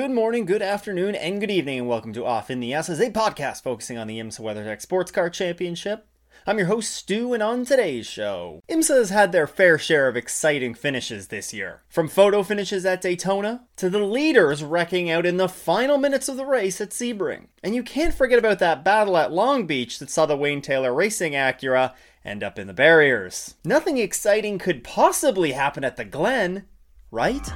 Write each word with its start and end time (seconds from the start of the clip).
Good 0.00 0.12
morning, 0.12 0.46
good 0.46 0.62
afternoon, 0.62 1.14
and 1.14 1.40
good 1.40 1.50
evening, 1.50 1.80
and 1.80 1.86
welcome 1.86 2.14
to 2.14 2.24
Off 2.24 2.50
in 2.50 2.60
the 2.60 2.72
Esses, 2.72 3.00
a 3.00 3.10
podcast 3.10 3.62
focusing 3.62 3.98
on 3.98 4.06
the 4.06 4.18
IMSA 4.18 4.40
WeatherTech 4.40 4.80
Sports 4.80 5.10
Car 5.10 5.28
Championship. 5.28 6.06
I'm 6.46 6.56
your 6.56 6.68
host, 6.68 6.94
Stu, 6.94 7.34
and 7.34 7.42
on 7.42 7.66
today's 7.66 8.06
show, 8.06 8.62
IMSA 8.66 8.96
has 8.96 9.10
had 9.10 9.30
their 9.30 9.46
fair 9.46 9.76
share 9.76 10.08
of 10.08 10.16
exciting 10.16 10.72
finishes 10.72 11.28
this 11.28 11.52
year. 11.52 11.82
From 11.90 12.08
photo 12.08 12.42
finishes 12.42 12.86
at 12.86 13.02
Daytona, 13.02 13.66
to 13.76 13.90
the 13.90 13.98
leaders 13.98 14.64
wrecking 14.64 15.10
out 15.10 15.26
in 15.26 15.36
the 15.36 15.50
final 15.50 15.98
minutes 15.98 16.30
of 16.30 16.38
the 16.38 16.46
race 16.46 16.80
at 16.80 16.92
Sebring. 16.92 17.48
And 17.62 17.74
you 17.74 17.82
can't 17.82 18.14
forget 18.14 18.38
about 18.38 18.58
that 18.60 18.82
battle 18.82 19.18
at 19.18 19.32
Long 19.32 19.66
Beach 19.66 19.98
that 19.98 20.08
saw 20.08 20.24
the 20.24 20.34
Wayne 20.34 20.62
Taylor 20.62 20.94
Racing 20.94 21.34
Acura 21.34 21.92
end 22.24 22.42
up 22.42 22.58
in 22.58 22.68
the 22.68 22.72
barriers. 22.72 23.56
Nothing 23.66 23.98
exciting 23.98 24.58
could 24.58 24.82
possibly 24.82 25.52
happen 25.52 25.84
at 25.84 25.96
the 25.96 26.06
Glen, 26.06 26.64
right? 27.10 27.46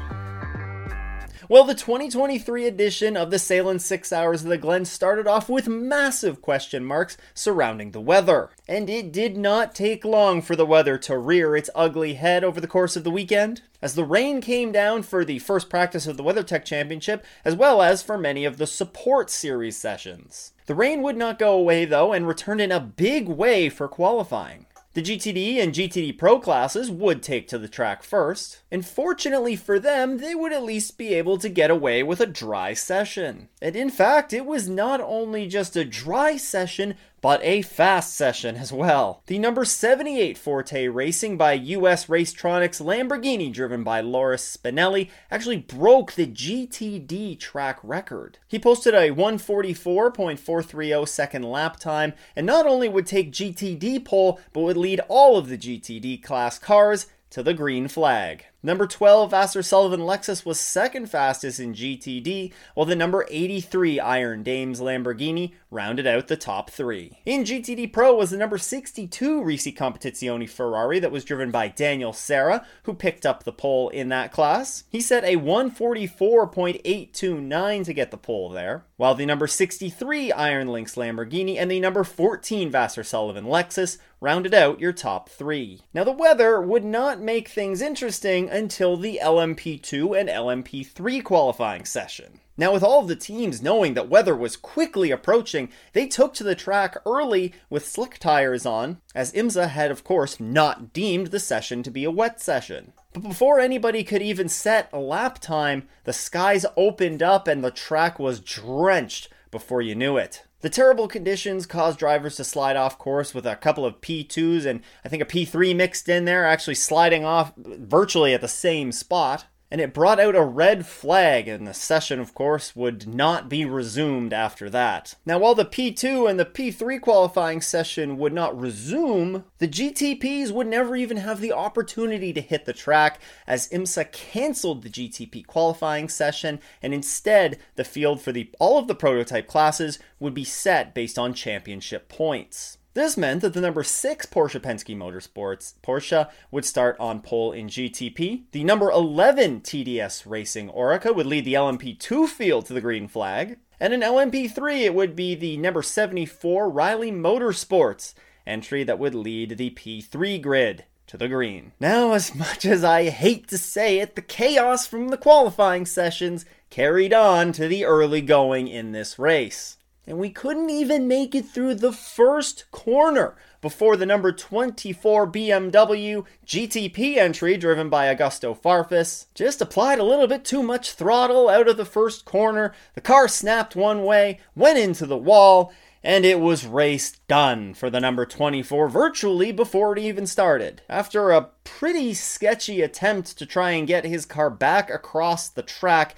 Well, 1.47 1.65
the 1.65 1.75
2023 1.75 2.66
edition 2.66 3.19
of 3.19 3.30
the 3.30 3.37
Sahlen's 3.37 3.85
6 3.85 4.15
Hours 4.15 4.45
of 4.45 4.48
the 4.48 4.57
Glen 4.57 4.87
started 4.87 5.27
off 5.27 5.51
with 5.51 5.69
massive 5.69 6.41
question 6.41 6.87
marks 6.87 7.19
surrounding 7.35 7.91
the 7.91 8.01
weather. 8.01 8.48
And 8.66 8.89
it 8.89 9.12
did 9.12 9.37
not 9.37 9.75
take 9.75 10.07
long 10.07 10.41
for 10.41 10.57
the 10.57 10.65
weather 10.65 10.97
to 10.97 11.19
rear 11.19 11.55
its 11.55 11.69
ugly 11.75 12.15
head 12.15 12.45
over 12.45 12.62
the 12.62 12.66
course 12.66 12.97
of 12.97 13.05
the 13.05 13.11
weekend, 13.11 13.61
as 13.83 13.95
the 13.95 14.05
rain 14.05 14.41
came 14.41 14.73
down 14.73 15.02
for 15.02 15.23
the 15.23 15.38
first 15.38 15.69
practice 15.69 16.07
of 16.07 16.16
the 16.16 16.25
WeatherTech 16.25 16.65
Championship, 16.65 17.23
as 17.45 17.55
well 17.55 17.83
as 17.83 18.02
for 18.02 18.16
many 18.16 18.46
of 18.46 18.57
the 18.57 18.66
support 18.66 19.29
series 19.29 19.77
sessions. 19.77 20.55
The 20.65 20.74
rain 20.74 21.02
would 21.02 21.16
not 21.18 21.38
go 21.38 21.52
away 21.52 21.85
though 21.85 22.15
and 22.15 22.27
returned 22.27 22.63
in 22.63 22.73
a 22.73 22.80
big 22.80 23.29
way 23.29 23.68
for 23.68 23.87
qualifying. 23.87 24.65
The 24.95 25.02
GTD 25.02 25.56
and 25.60 25.74
GTD 25.74 26.16
Pro 26.16 26.38
classes 26.38 26.88
would 26.88 27.20
take 27.20 27.48
to 27.48 27.59
the 27.59 27.66
track 27.66 28.04
first, 28.04 28.60
and 28.70 28.87
fortunately 28.87 29.56
for 29.56 29.80
them, 29.80 30.18
they 30.18 30.37
would 30.37 30.52
at 30.52 30.62
least 30.62 30.96
be 30.96 31.14
able 31.14 31.37
to 31.38 31.48
get 31.48 31.68
away 31.68 32.04
with 32.04 32.20
a 32.20 32.26
dry 32.26 32.74
session. 32.74 33.48
And 33.60 33.74
in 33.74 33.90
fact, 33.90 34.32
it 34.32 34.46
was 34.46 34.68
not 34.68 35.00
only 35.00 35.48
just 35.48 35.74
a 35.74 35.84
dry 35.84 36.37
session, 36.37 36.95
but 37.25 37.41
a 37.43 37.63
fast 37.63 38.15
session 38.15 38.55
as 38.55 38.71
well. 38.71 39.23
The 39.29 39.39
number 39.39 39.65
78 39.65 40.37
Forte 40.37 40.89
Racing 40.89 41.39
by 41.39 41.55
US 41.55 42.05
Racetronics 42.05 42.83
Lamborghini, 42.83 43.51
driven 43.51 43.83
by 43.83 44.03
Loris 44.03 44.59
Spinelli, 44.59 45.09
actually 45.30 45.57
broke 45.57 46.13
the 46.13 46.27
GTD 46.27 47.41
track 47.41 47.79
record. 47.83 48.37
He 48.47 48.59
posted 48.59 48.93
a 48.93 49.09
144.430 49.13 51.09
second 51.09 51.45
lap 51.45 51.80
time, 51.80 52.13
and 52.37 52.45
not 52.45 52.67
only 52.67 52.91
would 52.91 53.07
take 53.07 53.33
GTD 53.33 54.05
pole, 54.05 54.39
but 54.52 54.61
would 54.61 54.77
lead 54.77 55.01
all 55.09 55.39
of 55.39 55.49
the 55.49 55.57
GTD 55.57 56.23
class 56.23 56.59
cars 56.59 57.07
to 57.30 57.43
the 57.43 57.55
green 57.55 57.89
flag. 57.89 58.45
Number 58.65 58.87
12, 58.87 59.30
Vasser 59.30 59.62
Sullivan 59.62 60.01
Lexus 60.01 60.46
was 60.46 60.59
second 60.59 61.10
fastest 61.10 61.60
in 61.60 61.74
GTD, 61.74 62.51
while 62.73 62.87
the 62.87 62.96
number 62.96 63.26
83 63.29 64.00
Iron 64.00 64.43
Dames 64.43 64.81
Lamborghini 64.81 65.53
rounded 65.71 66.06
out 66.06 66.28
the 66.28 66.37
top 66.38 66.71
three. 66.71 67.19
In 67.26 67.44
GTD 67.44 67.93
Pro 67.93 68.15
was 68.15 68.31
the 68.31 68.38
number 68.38 68.56
62 68.56 69.43
Risi 69.43 69.76
Competizione 69.76 70.48
Ferrari 70.48 70.98
that 70.98 71.12
was 71.12 71.26
driven 71.26 71.50
by 71.50 71.69
Daniel 71.69 72.15
Serra, 72.15 72.66
who 72.84 72.94
picked 72.94 73.26
up 73.26 73.44
the 73.44 73.53
pole 73.53 73.91
in 73.91 74.09
that 74.09 74.32
class. 74.32 74.84
He 74.88 75.03
set 75.03 75.25
a 75.25 75.37
144.829 75.37 77.84
to 77.84 77.93
get 77.93 78.10
the 78.10 78.16
pole 78.16 78.49
there, 78.49 78.87
while 78.97 79.15
the 79.15 79.26
number 79.26 79.47
63 79.47 80.32
Iron 80.32 80.69
Lynx 80.69 80.94
Lamborghini 80.94 81.59
and 81.59 81.71
the 81.71 81.81
number 81.81 82.03
14 82.03 82.72
Vasser 82.72 83.05
Sullivan 83.05 83.44
Lexus 83.44 83.99
rounded 84.25 84.55
out 84.55 84.81
your 84.81 84.93
top 84.93 85.28
three. 85.28 85.83
Now, 85.93 86.03
the 86.03 86.10
weather 86.10 86.59
would 86.59 86.84
not 86.84 87.21
make 87.21 87.49
things 87.49 87.83
interesting 87.83 88.49
until 88.54 88.97
the 88.97 89.19
LMP2 89.20 90.19
and 90.19 90.28
LMP3 90.28 91.25
qualifying 91.25 91.84
session. 91.84 92.38
Now, 92.56 92.72
with 92.72 92.84
all 92.84 93.00
of 93.00 93.09
the 93.09 93.16
teams 93.16 93.60
knowing 93.60 93.94
that 93.94 94.09
weather 94.09 94.37
was 94.37 94.56
quickly 94.56 95.10
approaching, 95.10 95.70
they 95.92 96.06
took 96.06 96.34
to 96.34 96.44
the 96.44 96.54
track 96.54 96.97
early 97.04 97.53
with 97.69 97.84
slick 97.84 98.19
tires 98.20 98.65
on, 98.65 98.98
as 99.12 99.32
IMSA 99.32 99.70
had, 99.70 99.91
of 99.91 100.04
course, 100.04 100.38
not 100.38 100.92
deemed 100.92 101.28
the 101.28 101.41
session 101.41 101.82
to 101.82 101.91
be 101.91 102.04
a 102.04 102.12
wet 102.12 102.41
session. 102.41 102.92
But 103.12 103.25
before 103.25 103.59
anybody 103.59 104.04
could 104.04 104.22
even 104.22 104.48
set 104.48 104.88
a 104.92 105.00
lap 105.00 105.41
time, 105.41 105.88
the 106.04 106.12
skies 106.12 106.65
opened 106.76 107.25
up 107.25 107.48
and 107.48 107.65
the 107.65 107.72
track 107.72 108.21
was 108.21 108.38
drenched 108.38 109.31
before 109.50 109.82
you 109.82 109.97
knew 109.97 110.16
it. 110.16 110.44
The 110.65 110.71
terrible 110.71 111.09
conditions 111.09 111.67
caused 111.67 111.99
drivers 111.99 112.37
to 112.37 112.45
slide 112.45 112.75
off 112.75 112.97
course 112.97 113.35
with 113.35 113.45
a 113.45 113.55
couple 113.55 113.85
of 113.85 114.01
P2s 114.01 114.65
and 114.65 114.81
I 115.05 115.11
think 115.11 115.23
a 115.23 115.27
P3 115.27 115.77
mixed 115.77 116.09
in 116.09 116.25
there, 116.25 116.47
actually 116.47 116.77
sliding 116.77 117.23
off 117.23 117.53
virtually 117.55 118.33
at 118.33 118.41
the 118.41 118.49
same 118.49 118.91
spot 118.91 119.45
and 119.71 119.81
it 119.81 119.95
brought 119.95 120.21
out 120.21 120.37
a 120.37 120.45
red 120.45 120.87
flag, 120.87 121.49
and 121.49 121.67
the 121.67 121.75
session, 121.75 122.21
of 122.21 122.35
course, 122.35 122.77
would 122.77 123.09
not 123.09 123.49
be 123.49 123.65
resumed 123.65 124.33
after 124.33 124.71
that. 124.71 125.15
Now, 125.27 125.39
while 125.39 125.55
the 125.55 125.65
P2 125.65 126.29
and 126.29 126.39
the 126.39 126.45
P3 126.45 127.01
qualifying 127.01 127.61
session 127.61 128.17
would 128.19 128.33
not 128.33 128.59
resume, 128.59 129.45
the 129.59 129.69
GTPs 129.69 130.51
would 130.51 130.67
never 130.67 130.95
even 130.95 131.17
have 131.17 131.41
the 131.41 131.53
opportunity 131.53 132.33
to 132.33 132.41
hit 132.41 132.67
the 132.67 132.73
track, 132.73 133.21
as 133.47 133.69
IMSA 133.71 134.13
canceled 134.13 134.83
the 134.83 134.91
GTP 134.91 135.47
qualifying 135.47 136.09
session, 136.09 136.61
and 136.83 136.95
instead, 136.95 137.59
the 137.77 137.85
field 137.85 138.21
for 138.21 138.33
the, 138.33 138.51
all 138.59 138.79
of 138.79 138.87
the 138.87 138.95
prototype 138.95 139.47
classes 139.47 139.99
would 140.21 140.35
be 140.35 140.45
set 140.45 140.95
based 140.95 141.19
on 141.19 141.35
championship 141.35 142.09
points. 142.09 142.79
This 142.94 143.16
meant 143.16 143.41
that 143.41 143.55
the 143.55 143.60
number 143.60 143.82
6 143.82 144.27
Porsche 144.27 144.60
Penske 144.60 144.97
Motorsports 144.97 145.75
Porsche 145.82 146.31
would 146.53 146.65
start 146.65 146.97
on 147.00 147.21
pole 147.21 147.50
in 147.50 147.66
GTP. 147.66 148.44
The 148.53 148.62
number 148.62 148.88
11 148.88 149.62
TDS 149.62 150.22
Racing 150.25 150.69
Oreca 150.69 151.12
would 151.12 151.27
lead 151.27 151.44
the 151.44 151.54
LMP2 151.54 152.28
field 152.28 152.66
to 152.66 152.72
the 152.72 152.81
green 152.81 153.09
flag. 153.09 153.59
And 153.81 153.93
in 153.93 154.00
LMP3, 154.00 154.83
it 154.83 154.94
would 154.94 155.16
be 155.16 155.34
the 155.34 155.56
number 155.56 155.83
74 155.83 156.71
Riley 156.71 157.10
Motorsports 157.10 158.15
entry 158.47 158.84
that 158.84 159.00
would 159.00 159.16
lead 159.16 159.59
the 159.59 159.71
P3 159.71 160.41
grid 160.41 160.84
to 161.09 161.16
the 161.16 161.27
green. 161.27 161.72
Now, 161.81 162.12
as 162.12 162.33
much 162.33 162.65
as 162.65 162.84
I 162.84 163.09
hate 163.09 163.49
to 163.49 163.59
say 163.59 163.99
it, 163.99 164.15
the 164.15 164.22
chaos 164.22 164.87
from 164.87 165.09
the 165.09 165.19
qualifying 165.19 165.84
sessions 165.84 166.44
carried 166.71 167.12
on 167.12 167.50
to 167.54 167.66
the 167.66 167.84
early 167.84 168.21
going 168.21 168.69
in 168.69 168.93
this 168.93 169.19
race 169.19 169.78
and 170.06 170.19
we 170.19 170.31
couldn't 170.31 170.70
even 170.70 171.09
make 171.09 171.34
it 171.34 171.47
through 171.47 171.75
the 171.75 171.92
first 171.92 172.70
corner 172.70 173.34
before 173.60 173.97
the 173.97 174.04
number 174.04 174.31
24 174.31 175.26
BMW 175.26 176.25
GTP 176.47 177.16
entry, 177.16 177.56
driven 177.56 177.88
by 177.88 178.15
Augusto 178.15 178.54
Farfus, 178.54 179.26
just 179.34 179.62
applied 179.62 179.98
a 179.98 180.04
little 180.04 180.26
bit 180.26 180.44
too 180.44 180.62
much 180.62 180.92
throttle 180.92 181.48
out 181.48 181.69
of 181.69 181.78
the 181.78 181.87
first 181.87 182.26
corner. 182.26 182.75
The 182.94 183.00
car 183.00 183.26
snapped 183.26 183.75
one 183.75 184.04
way, 184.04 184.41
went 184.54 184.78
into 184.78 185.06
the 185.06 185.16
wall, 185.16 185.72
and 186.03 186.26
it 186.26 186.38
was 186.38 186.66
race 186.66 187.12
done 187.26 187.72
for 187.72 187.88
the 187.88 188.00
number 188.00 188.26
24 188.26 188.91
virtually 188.91 189.50
before 189.50 189.97
it 189.97 190.03
even 190.03 190.26
started. 190.26 190.82
After 190.86 191.31
a 191.31 191.48
pretty 191.65 192.12
sketchy 192.12 192.82
attempt 192.82 193.38
to 193.38 193.47
try 193.47 193.71
and 193.71 193.88
get 193.88 194.04
his 194.04 194.26
car 194.26 194.50
back 194.50 194.91
across 194.91 195.48
the 195.48 195.62
track, 195.62 196.15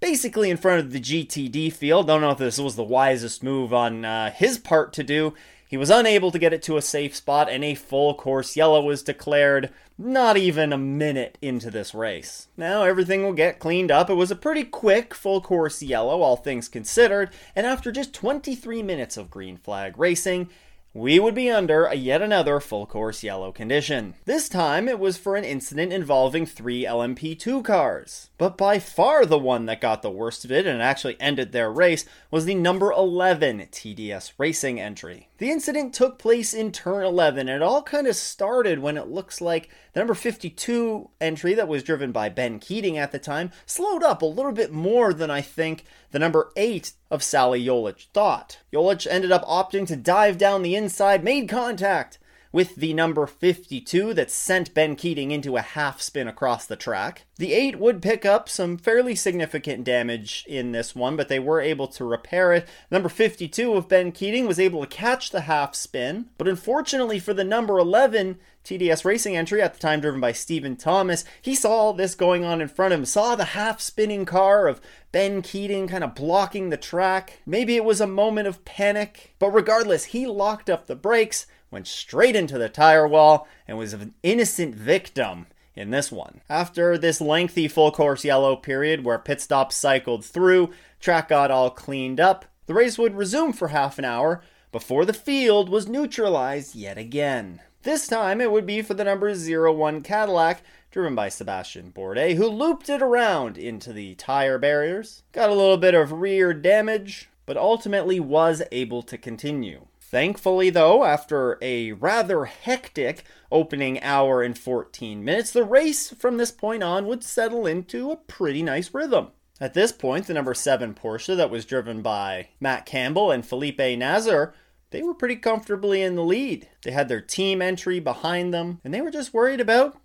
basically 0.00 0.50
in 0.50 0.56
front 0.56 0.80
of 0.80 0.92
the 0.92 1.00
GTD 1.00 1.72
field. 1.72 2.06
Don't 2.06 2.20
know 2.20 2.30
if 2.30 2.38
this 2.38 2.58
was 2.58 2.76
the 2.76 2.82
wisest 2.82 3.42
move 3.42 3.72
on 3.72 4.04
uh, 4.04 4.30
his 4.30 4.58
part 4.58 4.92
to 4.94 5.02
do. 5.02 5.34
He 5.68 5.76
was 5.76 5.90
unable 5.90 6.30
to 6.30 6.38
get 6.38 6.54
it 6.54 6.62
to 6.62 6.78
a 6.78 6.82
safe 6.82 7.14
spot, 7.14 7.50
and 7.50 7.62
a 7.62 7.74
full 7.74 8.14
course 8.14 8.56
yellow 8.56 8.82
was 8.82 9.02
declared 9.02 9.70
not 9.98 10.38
even 10.38 10.72
a 10.72 10.78
minute 10.78 11.36
into 11.42 11.70
this 11.70 11.92
race. 11.92 12.48
Now 12.56 12.84
everything 12.84 13.22
will 13.22 13.34
get 13.34 13.58
cleaned 13.58 13.90
up. 13.90 14.08
It 14.08 14.14
was 14.14 14.30
a 14.30 14.36
pretty 14.36 14.64
quick 14.64 15.12
full 15.12 15.42
course 15.42 15.82
yellow, 15.82 16.22
all 16.22 16.36
things 16.36 16.68
considered, 16.68 17.30
and 17.54 17.66
after 17.66 17.92
just 17.92 18.14
23 18.14 18.82
minutes 18.82 19.18
of 19.18 19.30
green 19.30 19.58
flag 19.58 19.98
racing, 19.98 20.48
we 20.98 21.20
would 21.20 21.34
be 21.34 21.48
under 21.48 21.88
yet 21.94 22.20
another 22.20 22.58
full 22.58 22.84
course 22.84 23.22
yellow 23.22 23.52
condition. 23.52 24.14
This 24.24 24.48
time 24.48 24.88
it 24.88 24.98
was 24.98 25.16
for 25.16 25.36
an 25.36 25.44
incident 25.44 25.92
involving 25.92 26.44
three 26.44 26.84
LMP2 26.84 27.64
cars. 27.64 28.30
But 28.36 28.58
by 28.58 28.80
far 28.80 29.24
the 29.24 29.38
one 29.38 29.66
that 29.66 29.80
got 29.80 30.02
the 30.02 30.10
worst 30.10 30.44
of 30.44 30.50
it 30.50 30.66
and 30.66 30.82
actually 30.82 31.16
ended 31.20 31.52
their 31.52 31.70
race 31.70 32.04
was 32.32 32.46
the 32.46 32.54
number 32.54 32.90
11 32.90 33.68
TDS 33.70 34.32
Racing 34.38 34.80
entry. 34.80 35.28
The 35.38 35.50
incident 35.50 35.94
took 35.94 36.18
place 36.18 36.52
in 36.52 36.72
turn 36.72 37.04
11 37.04 37.48
and 37.48 37.62
it 37.62 37.62
all 37.62 37.82
kind 37.82 38.08
of 38.08 38.16
started 38.16 38.80
when 38.80 38.96
it 38.96 39.06
looks 39.06 39.40
like 39.40 39.70
the 39.92 40.00
number 40.00 40.14
52 40.14 41.10
entry 41.20 41.54
that 41.54 41.68
was 41.68 41.84
driven 41.84 42.10
by 42.10 42.28
Ben 42.28 42.58
Keating 42.58 42.98
at 42.98 43.12
the 43.12 43.18
time 43.20 43.52
slowed 43.66 44.02
up 44.02 44.20
a 44.20 44.26
little 44.26 44.52
bit 44.52 44.72
more 44.72 45.12
than 45.12 45.30
I 45.30 45.42
think 45.42 45.84
the 46.10 46.18
number 46.18 46.50
8 46.56 46.92
of 47.10 47.22
Salih 47.22 47.64
Yoluç 47.64 48.06
thought. 48.12 48.58
Yoluç 48.72 49.06
ended 49.10 49.32
up 49.32 49.44
opting 49.46 49.86
to 49.86 49.96
dive 49.96 50.36
down 50.36 50.62
the 50.62 50.74
inside, 50.74 51.24
made 51.24 51.48
contact 51.48 52.18
with 52.52 52.76
the 52.76 52.94
number 52.94 53.26
52 53.26 54.14
that 54.14 54.30
sent 54.30 54.74
Ben 54.74 54.96
Keating 54.96 55.30
into 55.30 55.56
a 55.56 55.62
half 55.62 56.00
spin 56.00 56.28
across 56.28 56.66
the 56.66 56.76
track. 56.76 57.24
The 57.36 57.52
8 57.52 57.78
would 57.78 58.02
pick 58.02 58.24
up 58.24 58.48
some 58.48 58.76
fairly 58.76 59.14
significant 59.14 59.84
damage 59.84 60.44
in 60.48 60.72
this 60.72 60.94
one, 60.94 61.16
but 61.16 61.28
they 61.28 61.38
were 61.38 61.60
able 61.60 61.88
to 61.88 62.04
repair 62.04 62.52
it. 62.52 62.68
Number 62.90 63.08
52 63.08 63.74
of 63.74 63.88
Ben 63.88 64.12
Keating 64.12 64.46
was 64.46 64.58
able 64.58 64.80
to 64.80 64.86
catch 64.86 65.30
the 65.30 65.42
half 65.42 65.74
spin, 65.74 66.30
but 66.36 66.48
unfortunately 66.48 67.18
for 67.18 67.34
the 67.34 67.44
number 67.44 67.78
11, 67.78 68.38
TDS 68.64 69.04
Racing 69.04 69.36
entry 69.36 69.62
at 69.62 69.72
the 69.72 69.80
time 69.80 70.00
driven 70.00 70.20
by 70.20 70.32
Stephen 70.32 70.76
Thomas. 70.76 71.24
He 71.40 71.54
saw 71.54 71.70
all 71.70 71.92
this 71.94 72.14
going 72.14 72.44
on 72.44 72.60
in 72.60 72.68
front 72.68 72.92
of 72.92 73.00
him, 73.00 73.06
saw 73.06 73.34
the 73.34 73.46
half 73.46 73.80
spinning 73.80 74.26
car 74.26 74.66
of 74.66 74.80
Ben 75.10 75.40
Keating 75.40 75.88
kind 75.88 76.04
of 76.04 76.14
blocking 76.14 76.68
the 76.68 76.76
track. 76.76 77.40
Maybe 77.46 77.76
it 77.76 77.84
was 77.84 78.00
a 78.00 78.06
moment 78.06 78.46
of 78.46 78.64
panic, 78.66 79.34
but 79.38 79.50
regardless, 79.50 80.06
he 80.06 80.26
locked 80.26 80.68
up 80.68 80.86
the 80.86 80.96
brakes, 80.96 81.46
went 81.70 81.86
straight 81.86 82.36
into 82.36 82.58
the 82.58 82.68
tire 82.68 83.06
wall, 83.06 83.46
and 83.66 83.78
was 83.78 83.92
an 83.92 84.14
innocent 84.22 84.74
victim 84.74 85.46
in 85.74 85.90
this 85.90 86.10
one. 86.10 86.40
After 86.48 86.98
this 86.98 87.20
lengthy 87.20 87.68
full 87.68 87.92
course 87.92 88.24
yellow 88.24 88.56
period 88.56 89.04
where 89.04 89.18
pit 89.18 89.40
stops 89.40 89.76
cycled 89.76 90.24
through, 90.24 90.70
track 91.00 91.28
got 91.28 91.50
all 91.50 91.70
cleaned 91.70 92.20
up, 92.20 92.44
the 92.66 92.74
race 92.74 92.98
would 92.98 93.16
resume 93.16 93.52
for 93.52 93.68
half 93.68 93.98
an 93.98 94.04
hour 94.04 94.42
before 94.72 95.04
the 95.04 95.12
field 95.12 95.68
was 95.68 95.88
neutralized 95.88 96.74
yet 96.74 96.98
again. 96.98 97.60
This 97.82 98.06
time 98.06 98.40
it 98.40 98.50
would 98.50 98.66
be 98.66 98.82
for 98.82 98.94
the 98.94 99.04
number 99.04 99.32
01 99.32 100.02
Cadillac, 100.02 100.62
driven 100.90 101.14
by 101.14 101.28
Sebastian 101.28 101.92
Bourdais, 101.92 102.34
who 102.34 102.48
looped 102.48 102.88
it 102.88 103.00
around 103.00 103.56
into 103.56 103.92
the 103.92 104.14
tire 104.16 104.58
barriers, 104.58 105.22
got 105.32 105.48
a 105.48 105.54
little 105.54 105.76
bit 105.76 105.94
of 105.94 106.12
rear 106.12 106.52
damage, 106.52 107.30
but 107.46 107.56
ultimately 107.56 108.18
was 108.18 108.62
able 108.72 109.02
to 109.02 109.16
continue. 109.16 109.86
Thankfully, 110.10 110.70
though, 110.70 111.04
after 111.04 111.58
a 111.60 111.92
rather 111.92 112.46
hectic 112.46 113.24
opening 113.52 114.02
hour 114.02 114.42
and 114.42 114.56
14 114.58 115.22
minutes, 115.22 115.50
the 115.50 115.64
race 115.64 116.10
from 116.10 116.38
this 116.38 116.50
point 116.50 116.82
on 116.82 117.06
would 117.06 117.22
settle 117.22 117.66
into 117.66 118.10
a 118.10 118.16
pretty 118.16 118.62
nice 118.62 118.94
rhythm. 118.94 119.28
At 119.60 119.74
this 119.74 119.92
point, 119.92 120.26
the 120.26 120.34
number 120.34 120.54
7 120.54 120.94
Porsche 120.94 121.36
that 121.36 121.50
was 121.50 121.66
driven 121.66 122.00
by 122.00 122.48
Matt 122.58 122.86
Campbell 122.86 123.30
and 123.30 123.44
Felipe 123.44 123.78
Nasr 123.78 124.54
they 124.90 125.02
were 125.02 125.14
pretty 125.14 125.36
comfortably 125.36 126.02
in 126.02 126.14
the 126.14 126.24
lead. 126.24 126.68
They 126.82 126.92
had 126.92 127.08
their 127.08 127.20
team 127.20 127.60
entry 127.60 128.00
behind 128.00 128.54
them, 128.54 128.80
and 128.82 128.94
they 128.94 129.02
were 129.02 129.10
just 129.10 129.34
worried 129.34 129.60
about 129.60 130.00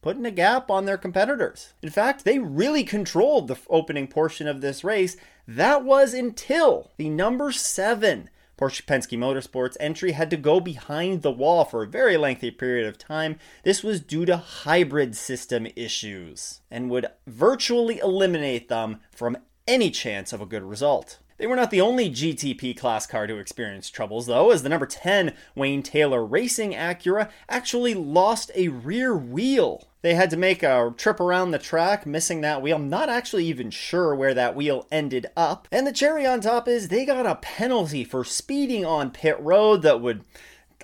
putting 0.00 0.24
a 0.24 0.30
gap 0.30 0.70
on 0.70 0.84
their 0.84 0.96
competitors. 0.96 1.74
In 1.82 1.90
fact, 1.90 2.24
they 2.24 2.38
really 2.38 2.82
controlled 2.82 3.46
the 3.48 3.58
opening 3.68 4.08
portion 4.08 4.48
of 4.48 4.60
this 4.60 4.82
race. 4.82 5.16
That 5.46 5.84
was 5.84 6.14
until 6.14 6.92
the 6.96 7.10
number 7.10 7.52
seven 7.52 8.30
Porsche 8.58 8.84
Penske 8.84 9.18
Motorsports 9.18 9.76
entry 9.80 10.12
had 10.12 10.30
to 10.30 10.36
go 10.36 10.60
behind 10.60 11.22
the 11.22 11.32
wall 11.32 11.64
for 11.64 11.82
a 11.82 11.88
very 11.88 12.16
lengthy 12.16 12.50
period 12.50 12.86
of 12.86 12.98
time. 12.98 13.36
This 13.64 13.82
was 13.82 14.00
due 14.00 14.24
to 14.26 14.36
hybrid 14.36 15.16
system 15.16 15.66
issues 15.74 16.60
and 16.70 16.90
would 16.90 17.06
virtually 17.26 17.98
eliminate 17.98 18.68
them 18.68 19.00
from 19.10 19.38
any 19.66 19.90
chance 19.90 20.32
of 20.32 20.40
a 20.40 20.46
good 20.46 20.62
result. 20.62 21.18
They 21.42 21.48
were 21.48 21.56
not 21.56 21.72
the 21.72 21.80
only 21.80 22.08
GTP 22.08 22.76
class 22.76 23.04
car 23.04 23.26
to 23.26 23.38
experience 23.38 23.90
troubles, 23.90 24.26
though, 24.26 24.52
as 24.52 24.62
the 24.62 24.68
number 24.68 24.86
10 24.86 25.34
Wayne 25.56 25.82
Taylor 25.82 26.24
Racing 26.24 26.70
Acura 26.70 27.30
actually 27.48 27.94
lost 27.94 28.52
a 28.54 28.68
rear 28.68 29.16
wheel. 29.16 29.88
They 30.02 30.14
had 30.14 30.30
to 30.30 30.36
make 30.36 30.62
a 30.62 30.94
trip 30.96 31.18
around 31.18 31.50
the 31.50 31.58
track, 31.58 32.06
missing 32.06 32.42
that 32.42 32.62
wheel. 32.62 32.76
I'm 32.76 32.88
not 32.88 33.08
actually 33.08 33.44
even 33.46 33.72
sure 33.72 34.14
where 34.14 34.34
that 34.34 34.54
wheel 34.54 34.86
ended 34.92 35.26
up. 35.36 35.66
And 35.72 35.84
the 35.84 35.90
cherry 35.90 36.24
on 36.24 36.42
top 36.42 36.68
is 36.68 36.86
they 36.86 37.04
got 37.04 37.26
a 37.26 37.34
penalty 37.34 38.04
for 38.04 38.22
speeding 38.22 38.84
on 38.84 39.10
pit 39.10 39.36
road 39.40 39.82
that 39.82 40.00
would 40.00 40.24